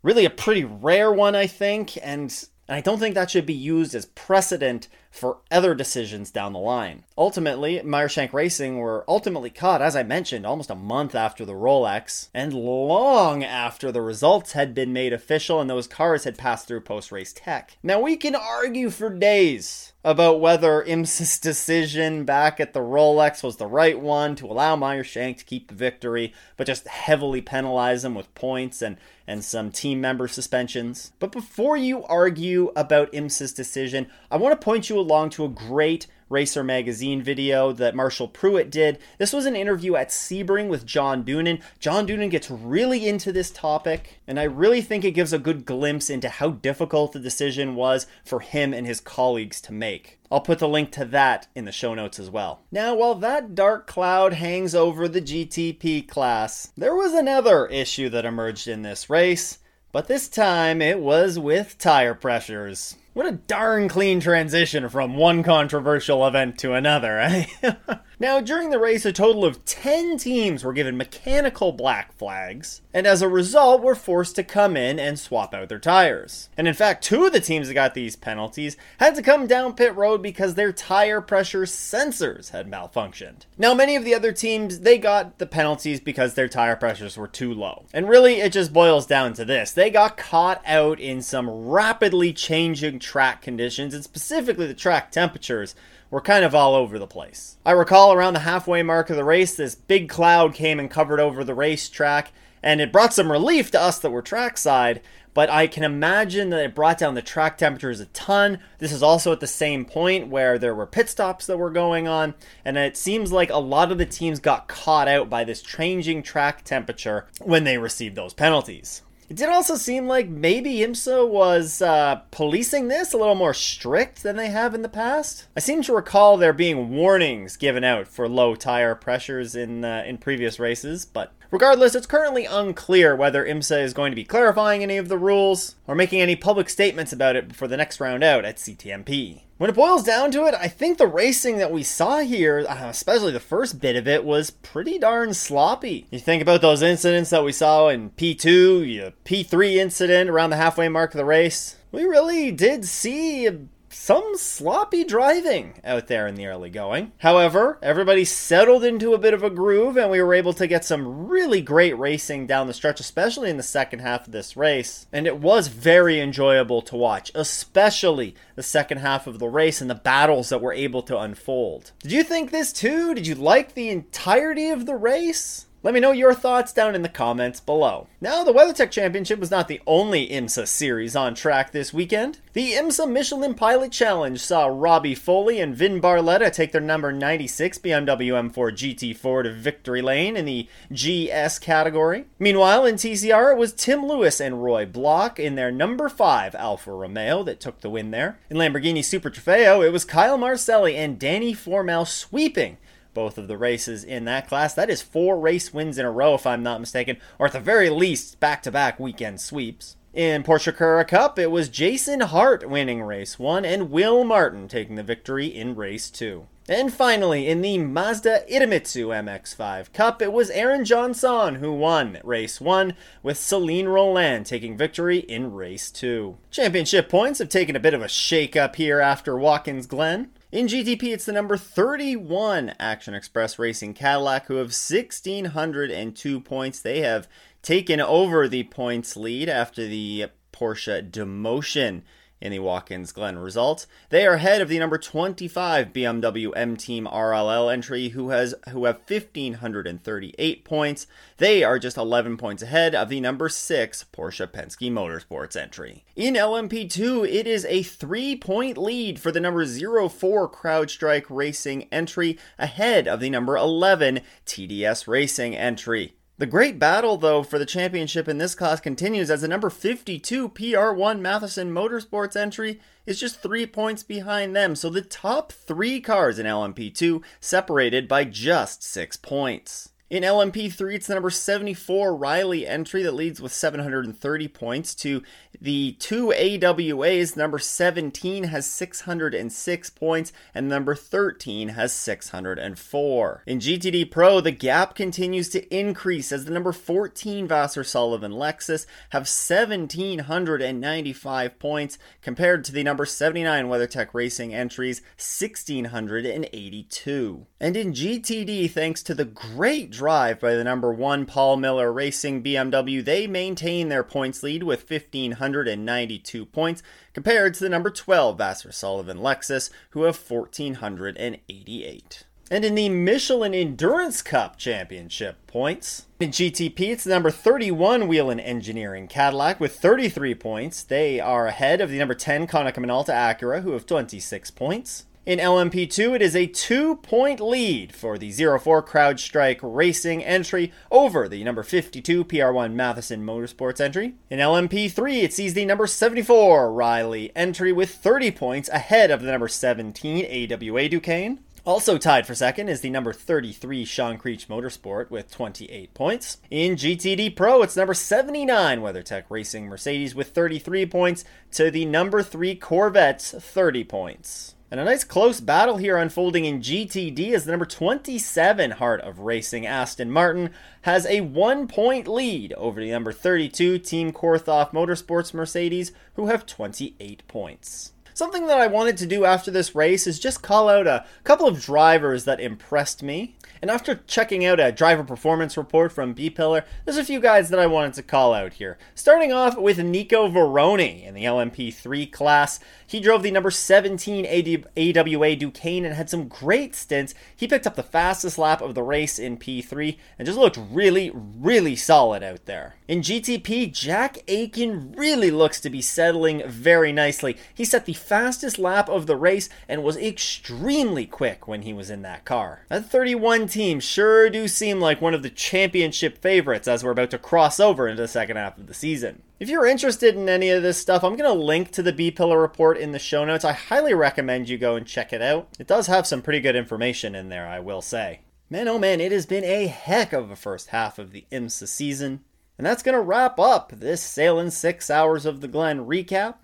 really 0.02 0.24
a 0.24 0.30
pretty 0.30 0.64
rare 0.64 1.12
one, 1.12 1.34
I 1.34 1.46
think, 1.46 1.96
and 2.02 2.46
and 2.68 2.76
I 2.76 2.80
don't 2.80 2.98
think 2.98 3.14
that 3.14 3.30
should 3.30 3.46
be 3.46 3.54
used 3.54 3.94
as 3.94 4.06
precedent 4.06 4.88
for 5.10 5.38
other 5.50 5.74
decisions 5.74 6.30
down 6.30 6.52
the 6.52 6.58
line. 6.58 7.04
Ultimately, 7.16 7.80
Meyershank 7.80 8.32
Racing 8.32 8.78
were 8.78 9.04
ultimately 9.08 9.50
caught, 9.50 9.80
as 9.80 9.96
I 9.96 10.02
mentioned, 10.02 10.44
almost 10.44 10.70
a 10.70 10.74
month 10.74 11.14
after 11.14 11.44
the 11.44 11.54
Rolex, 11.54 12.28
and 12.34 12.52
long 12.52 13.42
after 13.42 13.90
the 13.90 14.02
results 14.02 14.52
had 14.52 14.74
been 14.74 14.92
made 14.92 15.12
official 15.12 15.60
and 15.60 15.70
those 15.70 15.86
cars 15.86 16.24
had 16.24 16.36
passed 16.36 16.68
through 16.68 16.82
post 16.82 17.10
race 17.10 17.32
tech. 17.32 17.78
Now, 17.82 18.00
we 18.00 18.16
can 18.16 18.34
argue 18.34 18.90
for 18.90 19.08
days 19.08 19.92
about 20.06 20.38
whether 20.38 20.84
IMSA's 20.84 21.36
decision 21.40 22.24
back 22.24 22.60
at 22.60 22.72
the 22.72 22.80
Rolex 22.80 23.42
was 23.42 23.56
the 23.56 23.66
right 23.66 24.00
one 24.00 24.36
to 24.36 24.46
allow 24.46 24.76
Meyershank 24.76 25.38
to 25.38 25.44
keep 25.44 25.66
the 25.66 25.74
victory, 25.74 26.32
but 26.56 26.68
just 26.68 26.86
heavily 26.86 27.42
penalize 27.42 28.04
him 28.04 28.14
with 28.14 28.32
points 28.36 28.80
and, 28.80 28.98
and 29.26 29.44
some 29.44 29.72
team 29.72 30.00
member 30.00 30.28
suspensions. 30.28 31.10
But 31.18 31.32
before 31.32 31.76
you 31.76 32.04
argue 32.04 32.72
about 32.76 33.12
IMSA's 33.12 33.52
decision, 33.52 34.06
I 34.30 34.36
want 34.36 34.58
to 34.58 34.64
point 34.64 34.88
you 34.88 34.96
along 34.96 35.30
to 35.30 35.44
a 35.44 35.48
great 35.48 36.06
Racer 36.28 36.64
Magazine 36.64 37.22
video 37.22 37.70
that 37.72 37.94
Marshall 37.94 38.28
Pruett 38.28 38.70
did. 38.70 38.98
This 39.18 39.32
was 39.32 39.46
an 39.46 39.54
interview 39.54 39.94
at 39.94 40.08
Sebring 40.08 40.68
with 40.68 40.84
John 40.84 41.22
Doonan. 41.22 41.62
John 41.78 42.06
Doonan 42.06 42.30
gets 42.30 42.50
really 42.50 43.06
into 43.06 43.30
this 43.30 43.50
topic, 43.50 44.20
and 44.26 44.40
I 44.40 44.44
really 44.44 44.80
think 44.80 45.04
it 45.04 45.12
gives 45.12 45.32
a 45.32 45.38
good 45.38 45.64
glimpse 45.64 46.10
into 46.10 46.28
how 46.28 46.50
difficult 46.50 47.12
the 47.12 47.20
decision 47.20 47.76
was 47.76 48.08
for 48.24 48.40
him 48.40 48.74
and 48.74 48.86
his 48.86 49.00
colleagues 49.00 49.60
to 49.62 49.72
make. 49.72 50.18
I'll 50.30 50.40
put 50.40 50.58
the 50.58 50.68
link 50.68 50.90
to 50.92 51.04
that 51.04 51.46
in 51.54 51.64
the 51.64 51.72
show 51.72 51.94
notes 51.94 52.18
as 52.18 52.28
well. 52.28 52.62
Now, 52.72 52.96
while 52.96 53.14
that 53.14 53.54
dark 53.54 53.86
cloud 53.86 54.32
hangs 54.32 54.74
over 54.74 55.06
the 55.06 55.22
GTP 55.22 56.08
class, 56.08 56.72
there 56.76 56.96
was 56.96 57.12
another 57.14 57.66
issue 57.66 58.08
that 58.08 58.24
emerged 58.24 58.66
in 58.66 58.82
this 58.82 59.08
race, 59.08 59.58
but 59.92 60.08
this 60.08 60.28
time 60.28 60.82
it 60.82 60.98
was 60.98 61.38
with 61.38 61.78
tire 61.78 62.14
pressures. 62.14 62.96
What 63.16 63.24
a 63.24 63.32
darn 63.32 63.88
clean 63.88 64.20
transition 64.20 64.90
from 64.90 65.16
one 65.16 65.42
controversial 65.42 66.26
event 66.26 66.58
to 66.58 66.74
another, 66.74 67.18
eh? 67.18 67.46
now, 68.18 68.40
during 68.40 68.70
the 68.70 68.78
race, 68.78 69.04
a 69.04 69.12
total 69.12 69.44
of 69.44 69.62
10 69.66 70.16
teams 70.16 70.64
were 70.64 70.72
given 70.72 70.96
mechanical 70.96 71.70
black 71.70 72.16
flags, 72.16 72.80
and 72.94 73.06
as 73.06 73.20
a 73.20 73.28
result, 73.28 73.82
were 73.82 73.94
forced 73.94 74.36
to 74.36 74.42
come 74.42 74.74
in 74.74 74.98
and 74.98 75.18
swap 75.18 75.52
out 75.52 75.68
their 75.68 75.78
tires. 75.78 76.48
And 76.56 76.66
in 76.66 76.72
fact, 76.72 77.04
two 77.04 77.26
of 77.26 77.34
the 77.34 77.40
teams 77.40 77.68
that 77.68 77.74
got 77.74 77.92
these 77.92 78.16
penalties 78.16 78.78
had 78.98 79.14
to 79.16 79.22
come 79.22 79.46
down 79.46 79.74
pit 79.74 79.94
road 79.94 80.22
because 80.22 80.54
their 80.54 80.72
tire 80.72 81.20
pressure 81.20 81.62
sensors 81.62 82.52
had 82.52 82.70
malfunctioned. 82.70 83.44
Now, 83.58 83.74
many 83.74 83.96
of 83.96 84.04
the 84.04 84.14
other 84.14 84.32
teams, 84.32 84.80
they 84.80 84.96
got 84.96 85.36
the 85.36 85.46
penalties 85.46 86.00
because 86.00 86.34
their 86.34 86.48
tire 86.48 86.76
pressures 86.76 87.18
were 87.18 87.28
too 87.28 87.52
low. 87.52 87.84
And 87.92 88.08
really, 88.08 88.40
it 88.40 88.52
just 88.52 88.72
boils 88.72 89.04
down 89.04 89.34
to 89.34 89.44
this 89.44 89.72
they 89.72 89.90
got 89.90 90.16
caught 90.16 90.62
out 90.64 90.98
in 90.98 91.20
some 91.20 91.50
rapidly 91.50 92.32
changing 92.32 92.98
track 92.98 93.42
conditions, 93.42 93.92
and 93.92 94.02
specifically 94.02 94.66
the 94.66 94.72
track 94.72 95.10
temperatures, 95.10 95.74
were 96.10 96.20
kind 96.20 96.44
of 96.44 96.54
all 96.54 96.74
over 96.74 96.98
the 96.98 97.06
place. 97.06 97.56
I 97.64 97.72
recall 97.72 98.12
around 98.12 98.34
the 98.34 98.40
halfway 98.40 98.82
mark 98.82 99.10
of 99.10 99.16
the 99.16 99.24
race, 99.24 99.54
this 99.54 99.74
big 99.74 100.08
cloud 100.08 100.54
came 100.54 100.78
and 100.78 100.90
covered 100.90 101.20
over 101.20 101.44
the 101.44 101.54
racetrack, 101.54 102.32
and 102.62 102.80
it 102.80 102.92
brought 102.92 103.14
some 103.14 103.30
relief 103.30 103.70
to 103.72 103.80
us 103.80 103.98
that 103.98 104.10
were 104.10 104.22
trackside, 104.22 105.00
but 105.34 105.50
I 105.50 105.66
can 105.66 105.84
imagine 105.84 106.48
that 106.48 106.64
it 106.64 106.74
brought 106.74 106.96
down 106.96 107.14
the 107.14 107.20
track 107.20 107.58
temperatures 107.58 108.00
a 108.00 108.06
ton. 108.06 108.58
This 108.78 108.90
is 108.90 109.02
also 109.02 109.32
at 109.32 109.40
the 109.40 109.46
same 109.46 109.84
point 109.84 110.28
where 110.28 110.58
there 110.58 110.74
were 110.74 110.86
pit 110.86 111.10
stops 111.10 111.46
that 111.46 111.58
were 111.58 111.70
going 111.70 112.08
on, 112.08 112.34
and 112.64 112.78
it 112.78 112.96
seems 112.96 113.32
like 113.32 113.50
a 113.50 113.58
lot 113.58 113.92
of 113.92 113.98
the 113.98 114.06
teams 114.06 114.40
got 114.40 114.66
caught 114.66 115.08
out 115.08 115.28
by 115.28 115.44
this 115.44 115.60
changing 115.60 116.22
track 116.22 116.64
temperature 116.64 117.26
when 117.42 117.64
they 117.64 117.76
received 117.76 118.16
those 118.16 118.32
penalties. 118.32 119.02
It 119.28 119.36
did 119.36 119.48
also 119.48 119.74
seem 119.74 120.06
like 120.06 120.28
maybe 120.28 120.76
IMSA 120.76 121.28
was 121.28 121.82
uh, 121.82 122.22
policing 122.30 122.86
this 122.86 123.12
a 123.12 123.16
little 123.16 123.34
more 123.34 123.54
strict 123.54 124.22
than 124.22 124.36
they 124.36 124.50
have 124.50 124.72
in 124.72 124.82
the 124.82 124.88
past. 124.88 125.46
I 125.56 125.60
seem 125.60 125.82
to 125.82 125.94
recall 125.94 126.36
there 126.36 126.52
being 126.52 126.90
warnings 126.90 127.56
given 127.56 127.82
out 127.82 128.06
for 128.06 128.28
low 128.28 128.54
tire 128.54 128.94
pressures 128.94 129.56
in 129.56 129.84
uh, 129.84 130.04
in 130.06 130.18
previous 130.18 130.60
races, 130.60 131.04
but 131.04 131.32
regardless, 131.50 131.96
it's 131.96 132.06
currently 132.06 132.44
unclear 132.44 133.16
whether 133.16 133.44
IMSA 133.44 133.82
is 133.82 133.94
going 133.94 134.12
to 134.12 134.16
be 134.16 134.24
clarifying 134.24 134.84
any 134.84 134.96
of 134.96 135.08
the 135.08 135.18
rules 135.18 135.74
or 135.88 135.96
making 135.96 136.20
any 136.20 136.36
public 136.36 136.68
statements 136.68 137.12
about 137.12 137.34
it 137.34 137.48
before 137.48 137.68
the 137.68 137.76
next 137.76 137.98
round 137.98 138.22
out 138.22 138.44
at 138.44 138.58
CTMP. 138.58 139.42
When 139.58 139.70
it 139.70 139.76
boils 139.76 140.02
down 140.02 140.32
to 140.32 140.44
it, 140.44 140.54
I 140.54 140.68
think 140.68 140.98
the 140.98 141.06
racing 141.06 141.56
that 141.58 141.72
we 141.72 141.82
saw 141.82 142.18
here, 142.18 142.66
uh, 142.68 142.88
especially 142.90 143.32
the 143.32 143.40
first 143.40 143.80
bit 143.80 143.96
of 143.96 144.06
it, 144.06 144.22
was 144.22 144.50
pretty 144.50 144.98
darn 144.98 145.32
sloppy. 145.32 146.06
You 146.10 146.18
think 146.18 146.42
about 146.42 146.60
those 146.60 146.82
incidents 146.82 147.30
that 147.30 147.42
we 147.42 147.52
saw 147.52 147.88
in 147.88 148.10
P2, 148.10 149.14
P3 149.24 149.76
incident 149.76 150.28
around 150.28 150.50
the 150.50 150.56
halfway 150.56 150.90
mark 150.90 151.14
of 151.14 151.18
the 151.18 151.24
race. 151.24 151.76
We 151.90 152.04
really 152.04 152.50
did 152.52 152.84
see 152.84 153.48
some 153.96 154.36
sloppy 154.36 155.02
driving 155.02 155.80
out 155.82 156.06
there 156.06 156.28
in 156.28 156.36
the 156.36 156.46
early 156.46 156.70
going. 156.70 157.10
However, 157.18 157.78
everybody 157.82 158.24
settled 158.24 158.84
into 158.84 159.14
a 159.14 159.18
bit 159.18 159.34
of 159.34 159.42
a 159.42 159.50
groove 159.50 159.96
and 159.96 160.10
we 160.10 160.22
were 160.22 160.34
able 160.34 160.52
to 160.52 160.66
get 160.66 160.84
some 160.84 161.26
really 161.26 161.60
great 161.60 161.98
racing 161.98 162.46
down 162.46 162.66
the 162.66 162.74
stretch, 162.74 163.00
especially 163.00 163.50
in 163.50 163.56
the 163.56 163.62
second 163.62 164.00
half 164.00 164.26
of 164.26 164.32
this 164.32 164.56
race. 164.56 165.06
And 165.12 165.26
it 165.26 165.38
was 165.38 165.68
very 165.68 166.20
enjoyable 166.20 166.82
to 166.82 166.96
watch, 166.96 167.32
especially 167.34 168.36
the 168.54 168.62
second 168.62 168.98
half 168.98 169.26
of 169.26 169.38
the 169.38 169.48
race 169.48 169.80
and 169.80 169.90
the 169.90 169.94
battles 169.94 170.50
that 170.50 170.60
were 170.60 170.74
able 170.74 171.02
to 171.02 171.18
unfold. 171.18 171.92
Did 172.00 172.12
you 172.12 172.22
think 172.22 172.50
this 172.50 172.72
too? 172.72 173.14
Did 173.14 173.26
you 173.26 173.34
like 173.34 173.74
the 173.74 173.88
entirety 173.88 174.68
of 174.68 174.86
the 174.86 174.94
race? 174.94 175.66
Let 175.86 175.94
me 175.94 176.00
know 176.00 176.10
your 176.10 176.34
thoughts 176.34 176.72
down 176.72 176.96
in 176.96 177.02
the 177.02 177.08
comments 177.08 177.60
below. 177.60 178.08
Now, 178.20 178.42
the 178.42 178.52
WeatherTech 178.52 178.90
Championship 178.90 179.38
was 179.38 179.52
not 179.52 179.68
the 179.68 179.80
only 179.86 180.28
IMSA 180.28 180.66
series 180.66 181.14
on 181.14 181.36
track 181.36 181.70
this 181.70 181.94
weekend. 181.94 182.40
The 182.54 182.72
IMSA 182.72 183.08
Michelin 183.08 183.54
Pilot 183.54 183.92
Challenge 183.92 184.40
saw 184.40 184.66
Robbie 184.66 185.14
Foley 185.14 185.60
and 185.60 185.76
Vin 185.76 186.00
Barletta 186.00 186.52
take 186.52 186.72
their 186.72 186.80
number 186.80 187.12
96 187.12 187.78
BMW 187.78 188.50
M4 188.50 188.72
GT4 188.72 189.44
to 189.44 189.52
victory 189.52 190.02
lane 190.02 190.36
in 190.36 190.44
the 190.44 190.66
GS 190.92 191.60
category. 191.60 192.24
Meanwhile, 192.40 192.84
in 192.84 192.96
TCR, 192.96 193.52
it 193.52 193.56
was 193.56 193.72
Tim 193.72 194.04
Lewis 194.04 194.40
and 194.40 194.64
Roy 194.64 194.86
Block 194.86 195.38
in 195.38 195.54
their 195.54 195.70
number 195.70 196.08
5 196.08 196.56
Alfa 196.56 196.90
Romeo 196.90 197.44
that 197.44 197.60
took 197.60 197.82
the 197.82 197.90
win 197.90 198.10
there. 198.10 198.40
In 198.50 198.56
Lamborghini 198.56 199.04
Super 199.04 199.30
Trofeo, 199.30 199.86
it 199.86 199.92
was 199.92 200.04
Kyle 200.04 200.36
Marcelli 200.36 200.96
and 200.96 201.16
Danny 201.16 201.54
Formal 201.54 202.06
sweeping 202.06 202.76
both 203.16 203.38
of 203.38 203.48
the 203.48 203.56
races 203.56 204.04
in 204.04 204.26
that 204.26 204.46
class. 204.46 204.74
That 204.74 204.90
is 204.90 205.00
four 205.00 205.40
race 205.40 205.72
wins 205.72 205.96
in 205.96 206.04
a 206.04 206.10
row, 206.10 206.34
if 206.34 206.46
I'm 206.46 206.62
not 206.62 206.78
mistaken, 206.80 207.16
or 207.38 207.46
at 207.46 207.52
the 207.52 207.60
very 207.60 207.88
least, 207.88 208.38
back 208.38 208.62
to 208.62 208.70
back 208.70 209.00
weekend 209.00 209.40
sweeps. 209.40 209.96
In 210.12 210.42
Porsche 210.42 210.74
Carrera 210.74 211.04
Cup, 211.04 211.38
it 211.38 211.50
was 211.50 211.68
Jason 211.68 212.20
Hart 212.20 212.68
winning 212.68 213.02
race 213.02 213.38
one 213.38 213.64
and 213.64 213.90
Will 213.90 214.22
Martin 214.22 214.68
taking 214.68 214.96
the 214.96 215.02
victory 215.02 215.46
in 215.46 215.74
race 215.74 216.10
two. 216.10 216.46
And 216.68 216.92
finally, 216.92 217.46
in 217.46 217.60
the 217.62 217.78
Mazda 217.78 218.44
Idemitsu 218.50 219.06
MX5 219.06 219.92
Cup, 219.92 220.20
it 220.20 220.32
was 220.32 220.50
Aaron 220.50 220.84
Johnson 220.84 221.56
who 221.56 221.72
won 221.72 222.18
race 222.24 222.60
1, 222.60 222.94
with 223.22 223.38
Selin 223.38 223.84
Rollan 223.84 224.44
taking 224.44 224.76
victory 224.76 225.18
in 225.18 225.52
race 225.52 225.92
2. 225.92 226.36
Championship 226.50 227.08
points 227.08 227.38
have 227.38 227.50
taken 227.50 227.76
a 227.76 227.80
bit 227.80 227.94
of 227.94 228.02
a 228.02 228.08
shake 228.08 228.56
up 228.56 228.76
here 228.76 229.00
after 229.00 229.38
Watkins 229.38 229.86
Glen. 229.86 230.30
In 230.52 230.68
GTP, 230.68 231.12
it's 231.12 231.24
the 231.24 231.32
number 231.32 231.56
31 231.56 232.74
Action 232.78 233.14
Express 233.14 233.58
Racing 233.58 233.94
Cadillac 233.94 234.46
who 234.46 234.54
have 234.56 234.68
1,602 234.68 236.40
points. 236.40 236.80
They 236.80 237.00
have 237.00 237.28
taken 237.62 238.00
over 238.00 238.46
the 238.46 238.62
points 238.62 239.16
lead 239.16 239.48
after 239.48 239.88
the 239.88 240.26
Porsche 240.52 241.10
demotion 241.10 242.02
in 242.40 242.52
the 242.52 242.58
Watkins 242.58 243.12
Glen 243.12 243.38
results. 243.38 243.86
They 244.10 244.26
are 244.26 244.34
ahead 244.34 244.60
of 244.60 244.68
the 244.68 244.78
number 244.78 244.98
25 244.98 245.92
BMW 245.92 246.52
M 246.54 246.76
Team 246.76 247.06
RLL 247.06 247.72
entry, 247.72 248.10
who 248.10 248.30
has 248.30 248.54
who 248.70 248.84
have 248.84 248.96
1538 249.06 250.64
points. 250.64 251.06
They 251.38 251.64
are 251.64 251.78
just 251.78 251.96
11 251.96 252.36
points 252.36 252.62
ahead 252.62 252.94
of 252.94 253.08
the 253.08 253.20
number 253.20 253.48
6 253.48 254.04
Porsche 254.12 254.46
Penske 254.46 254.90
Motorsports 254.92 255.56
entry. 255.56 256.04
In 256.14 256.34
LMP2, 256.34 257.28
it 257.28 257.46
is 257.46 257.64
a 257.66 257.82
3-point 257.82 258.78
lead 258.78 259.18
for 259.18 259.32
the 259.32 259.40
number 259.40 259.64
04 259.66 260.50
CrowdStrike 260.50 261.26
Racing 261.28 261.88
entry 261.90 262.38
ahead 262.58 263.08
of 263.08 263.20
the 263.20 263.30
number 263.30 263.56
11 263.56 264.20
TDS 264.46 265.08
Racing 265.08 265.56
entry. 265.56 266.14
The 266.38 266.44
great 266.44 266.78
battle, 266.78 267.16
though, 267.16 267.42
for 267.42 267.58
the 267.58 267.64
championship 267.64 268.28
in 268.28 268.36
this 268.36 268.54
class 268.54 268.78
continues 268.78 269.30
as 269.30 269.40
the 269.40 269.48
number 269.48 269.70
52 269.70 270.50
PR1 270.50 271.20
Mathiasen 271.20 271.70
Motorsports 271.70 272.36
entry 272.36 272.78
is 273.06 273.18
just 273.18 273.40
three 273.40 273.64
points 273.64 274.02
behind 274.02 274.54
them. 274.54 274.76
So 274.76 274.90
the 274.90 275.00
top 275.00 275.50
three 275.50 275.98
cars 275.98 276.38
in 276.38 276.44
LMP2 276.44 277.22
separated 277.40 278.06
by 278.06 278.24
just 278.24 278.82
six 278.82 279.16
points. 279.16 279.92
In 280.08 280.22
LMP3, 280.22 280.94
it's 280.94 281.08
the 281.08 281.14
number 281.14 281.30
74 281.30 282.14
Riley 282.14 282.64
entry 282.64 283.02
that 283.02 283.10
leads 283.10 283.40
with 283.40 283.52
730 283.52 284.46
points 284.46 284.94
to 284.94 285.20
the 285.60 285.96
two 285.98 286.28
AWAs. 286.28 287.36
Number 287.36 287.58
17 287.58 288.44
has 288.44 288.70
606 288.70 289.90
points, 289.90 290.32
and 290.54 290.68
number 290.68 290.94
13 290.94 291.70
has 291.70 291.92
604. 291.92 293.42
In 293.46 293.58
GTD 293.58 294.08
Pro, 294.08 294.40
the 294.40 294.52
gap 294.52 294.94
continues 294.94 295.48
to 295.48 295.76
increase 295.76 296.30
as 296.30 296.44
the 296.44 296.52
number 296.52 296.70
14 296.70 297.48
Vasser 297.48 297.84
Sullivan 297.84 298.30
Lexus 298.30 298.86
have 299.10 299.22
1,795 299.22 301.58
points 301.58 301.98
compared 302.22 302.64
to 302.64 302.70
the 302.70 302.84
number 302.84 303.04
79 303.04 303.66
WeatherTech 303.66 304.10
Racing 304.12 304.54
entries 304.54 305.02
1,682. 305.16 307.46
And 307.58 307.76
in 307.76 307.92
GTD, 307.92 308.70
thanks 308.70 309.02
to 309.02 309.12
the 309.12 309.24
great 309.24 309.95
drive 309.96 310.38
by 310.38 310.54
the 310.54 310.62
number 310.62 310.92
one 310.92 311.26
Paul 311.26 311.56
Miller 311.56 311.92
Racing 311.92 312.40
BMW, 312.42 313.04
they 313.04 313.26
maintain 313.26 313.88
their 313.88 314.04
points 314.04 314.42
lead 314.42 314.62
with 314.62 314.90
1,592 314.90 316.46
points 316.46 316.82
compared 317.14 317.54
to 317.54 317.60
the 317.60 317.70
number 317.70 317.90
12 317.90 318.38
Vasser 318.38 318.72
Sullivan 318.72 319.18
Lexus, 319.18 319.70
who 319.90 320.02
have 320.02 320.16
1,488. 320.16 322.24
And 322.48 322.64
in 322.64 322.76
the 322.76 322.88
Michelin 322.88 323.54
Endurance 323.54 324.22
Cup 324.22 324.56
Championship 324.56 325.44
points, 325.48 326.06
in 326.20 326.30
GTP, 326.30 326.92
it's 326.92 327.02
the 327.02 327.10
number 327.10 327.32
31 327.32 328.06
Whelen 328.06 328.38
Engineering 328.38 329.08
Cadillac 329.08 329.58
with 329.58 329.80
33 329.80 330.36
points. 330.36 330.84
They 330.84 331.18
are 331.18 331.48
ahead 331.48 331.80
of 331.80 331.90
the 331.90 331.98
number 331.98 332.14
10 332.14 332.46
Konica 332.46 332.76
Minolta 332.76 333.08
Acura, 333.08 333.62
who 333.62 333.72
have 333.72 333.84
26 333.84 334.52
points. 334.52 335.05
In 335.26 335.40
LMP2, 335.40 336.14
it 336.14 336.22
is 336.22 336.36
a 336.36 336.46
two 336.46 336.94
point 336.98 337.40
lead 337.40 337.92
for 337.92 338.16
the 338.16 338.30
04 338.30 338.80
CrowdStrike 338.84 339.58
Racing 339.60 340.22
entry 340.22 340.72
over 340.88 341.26
the 341.26 341.42
number 341.42 341.64
52 341.64 342.24
PR1 342.26 342.76
Mathiasen 342.76 343.24
Motorsports 343.24 343.80
entry. 343.80 344.14
In 344.30 344.38
LMP3, 344.38 345.24
it 345.24 345.32
sees 345.32 345.54
the 345.54 345.64
number 345.64 345.88
74 345.88 346.72
Riley 346.72 347.32
entry 347.34 347.72
with 347.72 347.90
30 347.90 348.30
points 348.30 348.68
ahead 348.68 349.10
of 349.10 349.20
the 349.20 349.32
number 349.32 349.48
17 349.48 350.52
AWA 350.52 350.88
Duqueine. 350.88 351.40
Also 351.64 351.98
tied 351.98 352.24
for 352.24 352.36
second 352.36 352.68
is 352.68 352.80
the 352.80 352.90
number 352.90 353.12
33 353.12 353.84
Sean 353.84 354.18
Creech 354.18 354.46
Motorsport 354.46 355.10
with 355.10 355.32
28 355.32 355.92
points. 355.92 356.36
In 356.52 356.76
GTD 356.76 357.34
Pro, 357.34 357.62
it's 357.62 357.74
number 357.74 357.94
79 357.94 358.80
WeatherTech 358.80 359.24
Racing 359.28 359.66
Mercedes 359.66 360.14
with 360.14 360.28
33 360.28 360.86
points 360.86 361.24
to 361.50 361.68
the 361.72 361.84
number 361.84 362.22
3 362.22 362.54
Corvette's 362.54 363.32
30 363.32 363.82
points. 363.82 364.55
And 364.76 364.86
a 364.86 364.92
nice 364.92 365.04
close 365.04 365.40
battle 365.40 365.78
here 365.78 365.96
unfolding 365.96 366.44
in 366.44 366.60
GTD 366.60 367.32
as 367.32 367.46
the 367.46 367.50
number 367.50 367.64
27 367.64 368.72
Heart 368.72 369.00
of 369.00 369.20
Racing 369.20 369.64
Aston 369.64 370.10
Martin 370.10 370.50
has 370.82 371.06
a 371.06 371.22
one 371.22 371.66
point 371.66 372.06
lead 372.06 372.52
over 372.52 372.78
the 372.78 372.90
number 372.90 373.10
32 373.10 373.78
Team 373.78 374.12
Korthoff 374.12 374.72
Motorsports 374.72 375.32
Mercedes, 375.32 375.92
who 376.16 376.26
have 376.26 376.44
28 376.44 377.26
points. 377.26 377.94
Something 378.16 378.46
that 378.46 378.58
I 378.58 378.66
wanted 378.66 378.96
to 378.96 379.06
do 379.06 379.26
after 379.26 379.50
this 379.50 379.74
race 379.74 380.06
is 380.06 380.18
just 380.18 380.40
call 380.40 380.70
out 380.70 380.86
a 380.86 381.04
couple 381.22 381.46
of 381.46 381.60
drivers 381.60 382.24
that 382.24 382.40
impressed 382.40 383.02
me. 383.02 383.36
And 383.60 383.70
after 383.70 384.00
checking 384.06 384.42
out 384.42 384.58
a 384.58 384.72
driver 384.72 385.04
performance 385.04 385.54
report 385.58 385.92
from 385.92 386.14
B 386.14 386.30
Pillar, 386.30 386.64
there's 386.86 386.96
a 386.96 387.04
few 387.04 387.20
guys 387.20 387.50
that 387.50 387.60
I 387.60 387.66
wanted 387.66 387.92
to 387.94 388.02
call 388.02 388.32
out 388.32 388.54
here. 388.54 388.78
Starting 388.94 389.32
off 389.32 389.58
with 389.58 389.78
Nico 389.78 390.30
Varrone 390.30 391.04
in 391.04 391.12
the 391.12 391.24
LMP3 391.24 392.10
class. 392.10 392.58
He 392.86 393.00
drove 393.00 393.22
the 393.22 393.30
number 393.30 393.50
17 393.50 394.24
AWA 394.24 395.36
Duqueine 395.36 395.84
and 395.84 395.94
had 395.94 396.08
some 396.08 396.28
great 396.28 396.74
stints. 396.74 397.12
He 397.36 397.46
picked 397.46 397.66
up 397.66 397.74
the 397.74 397.82
fastest 397.82 398.38
lap 398.38 398.62
of 398.62 398.74
the 398.74 398.82
race 398.82 399.18
in 399.18 399.36
P3 399.36 399.98
and 400.18 400.24
just 400.24 400.38
looked 400.38 400.58
really, 400.70 401.10
really 401.14 401.76
solid 401.76 402.22
out 402.22 402.46
there. 402.46 402.76
In 402.88 403.02
GTP, 403.02 403.72
Jack 403.72 404.18
Aitken 404.28 404.94
really 404.96 405.30
looks 405.30 405.60
to 405.60 405.68
be 405.68 405.82
settling 405.82 406.42
very 406.46 406.92
nicely. 406.92 407.36
He 407.52 407.64
set 407.64 407.84
the 407.84 407.94
fastest 408.06 408.58
lap 408.58 408.88
of 408.88 409.06
the 409.06 409.16
race 409.16 409.48
and 409.68 409.82
was 409.82 409.96
extremely 409.96 411.06
quick 411.06 411.48
when 411.48 411.62
he 411.62 411.72
was 411.72 411.90
in 411.90 412.02
that 412.02 412.24
car. 412.24 412.64
That 412.68 412.88
31 412.88 413.48
team 413.48 413.80
sure 413.80 414.30
do 414.30 414.46
seem 414.46 414.80
like 414.80 415.00
one 415.00 415.14
of 415.14 415.22
the 415.22 415.30
championship 415.30 416.18
favorites 416.18 416.68
as 416.68 416.84
we're 416.84 416.92
about 416.92 417.10
to 417.10 417.18
cross 417.18 417.58
over 417.58 417.88
into 417.88 418.02
the 418.02 418.08
second 418.08 418.36
half 418.36 418.58
of 418.58 418.68
the 418.68 418.74
season. 418.74 419.22
If 419.40 419.48
you're 419.48 419.66
interested 419.66 420.14
in 420.14 420.28
any 420.28 420.50
of 420.50 420.62
this 420.62 420.78
stuff, 420.78 421.02
I'm 421.02 421.16
going 421.16 421.30
to 421.30 421.44
link 421.44 421.72
to 421.72 421.82
the 421.82 421.92
B 421.92 422.10
Pillar 422.10 422.40
report 422.40 422.78
in 422.78 422.92
the 422.92 422.98
show 422.98 423.24
notes. 423.24 423.44
I 423.44 423.52
highly 423.52 423.92
recommend 423.92 424.48
you 424.48 424.56
go 424.56 424.76
and 424.76 424.86
check 424.86 425.12
it 425.12 425.20
out. 425.20 425.48
It 425.58 425.66
does 425.66 425.88
have 425.88 426.06
some 426.06 426.22
pretty 426.22 426.40
good 426.40 426.56
information 426.56 427.14
in 427.14 427.28
there, 427.28 427.46
I 427.46 427.60
will 427.60 427.82
say. 427.82 428.20
Man, 428.48 428.68
oh 428.68 428.78
man, 428.78 429.00
it 429.00 429.10
has 429.10 429.26
been 429.26 429.44
a 429.44 429.66
heck 429.66 430.12
of 430.12 430.30
a 430.30 430.36
first 430.36 430.68
half 430.68 431.00
of 431.00 431.10
the 431.10 431.24
IMSA 431.32 431.66
season. 431.66 432.20
And 432.56 432.66
that's 432.66 432.82
going 432.82 432.94
to 432.94 433.00
wrap 433.00 433.38
up 433.38 433.72
this 433.74 434.02
Sahlen's 434.02 434.56
Six 434.56 434.88
Hours 434.88 435.26
of 435.26 435.40
the 435.40 435.48
Glen 435.48 435.84
recap. 435.84 436.36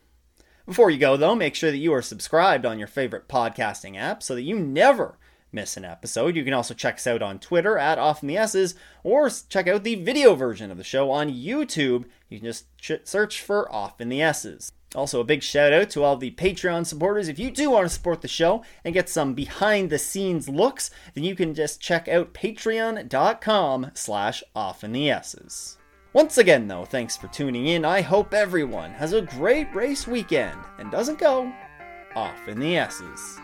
Before 0.66 0.90
you 0.90 0.98
go, 0.98 1.16
though, 1.16 1.34
make 1.34 1.54
sure 1.54 1.70
that 1.70 1.78
you 1.78 1.92
are 1.92 2.02
subscribed 2.02 2.64
on 2.64 2.78
your 2.78 2.88
favorite 2.88 3.28
podcasting 3.28 3.96
app 3.96 4.22
so 4.22 4.34
that 4.34 4.42
you 4.42 4.58
never 4.58 5.18
miss 5.50 5.76
an 5.76 5.84
episode. 5.84 6.36
You 6.36 6.44
can 6.44 6.54
also 6.54 6.72
check 6.72 6.94
us 6.94 7.06
out 7.06 7.20
on 7.20 7.38
Twitter 7.38 7.76
at 7.78 7.98
Off 7.98 8.22
in 8.22 8.28
the 8.28 8.36
Esses 8.36 8.74
or 9.02 9.28
check 9.48 9.66
out 9.66 9.84
the 9.84 9.96
video 9.96 10.34
version 10.34 10.70
of 10.70 10.78
the 10.78 10.84
show 10.84 11.10
on 11.10 11.30
YouTube. 11.30 12.04
You 12.28 12.38
can 12.40 12.52
just 12.52 13.08
search 13.08 13.42
for 13.42 13.70
Off 13.72 14.00
in 14.00 14.08
the 14.08 14.22
Esses. 14.22 14.72
Also, 14.94 15.20
a 15.20 15.24
big 15.24 15.42
shout 15.42 15.72
out 15.72 15.88
to 15.90 16.02
all 16.02 16.16
the 16.16 16.32
Patreon 16.32 16.86
supporters. 16.86 17.28
If 17.28 17.38
you 17.38 17.50
do 17.50 17.70
want 17.70 17.86
to 17.86 17.94
support 17.94 18.20
the 18.20 18.28
show 18.28 18.62
and 18.84 18.94
get 18.94 19.08
some 19.08 19.34
behind 19.34 19.88
the 19.88 19.98
scenes 19.98 20.48
looks, 20.48 20.90
then 21.14 21.24
you 21.24 21.34
can 21.34 21.54
just 21.54 21.80
check 21.80 22.08
out 22.08 22.34
patreon.com 22.34 23.90
slash 23.94 24.42
off 24.54 24.84
in 24.84 24.92
the 24.92 25.10
Esses. 25.10 25.78
Once 26.14 26.36
again, 26.36 26.68
though, 26.68 26.84
thanks 26.84 27.16
for 27.16 27.28
tuning 27.28 27.68
in. 27.68 27.86
I 27.86 28.02
hope 28.02 28.34
everyone 28.34 28.90
has 28.90 29.14
a 29.14 29.22
great 29.22 29.74
race 29.74 30.06
weekend 30.06 30.58
and 30.78 30.90
doesn't 30.90 31.18
go 31.18 31.50
off 32.14 32.48
in 32.48 32.60
the 32.60 32.76
Esses. 32.76 33.38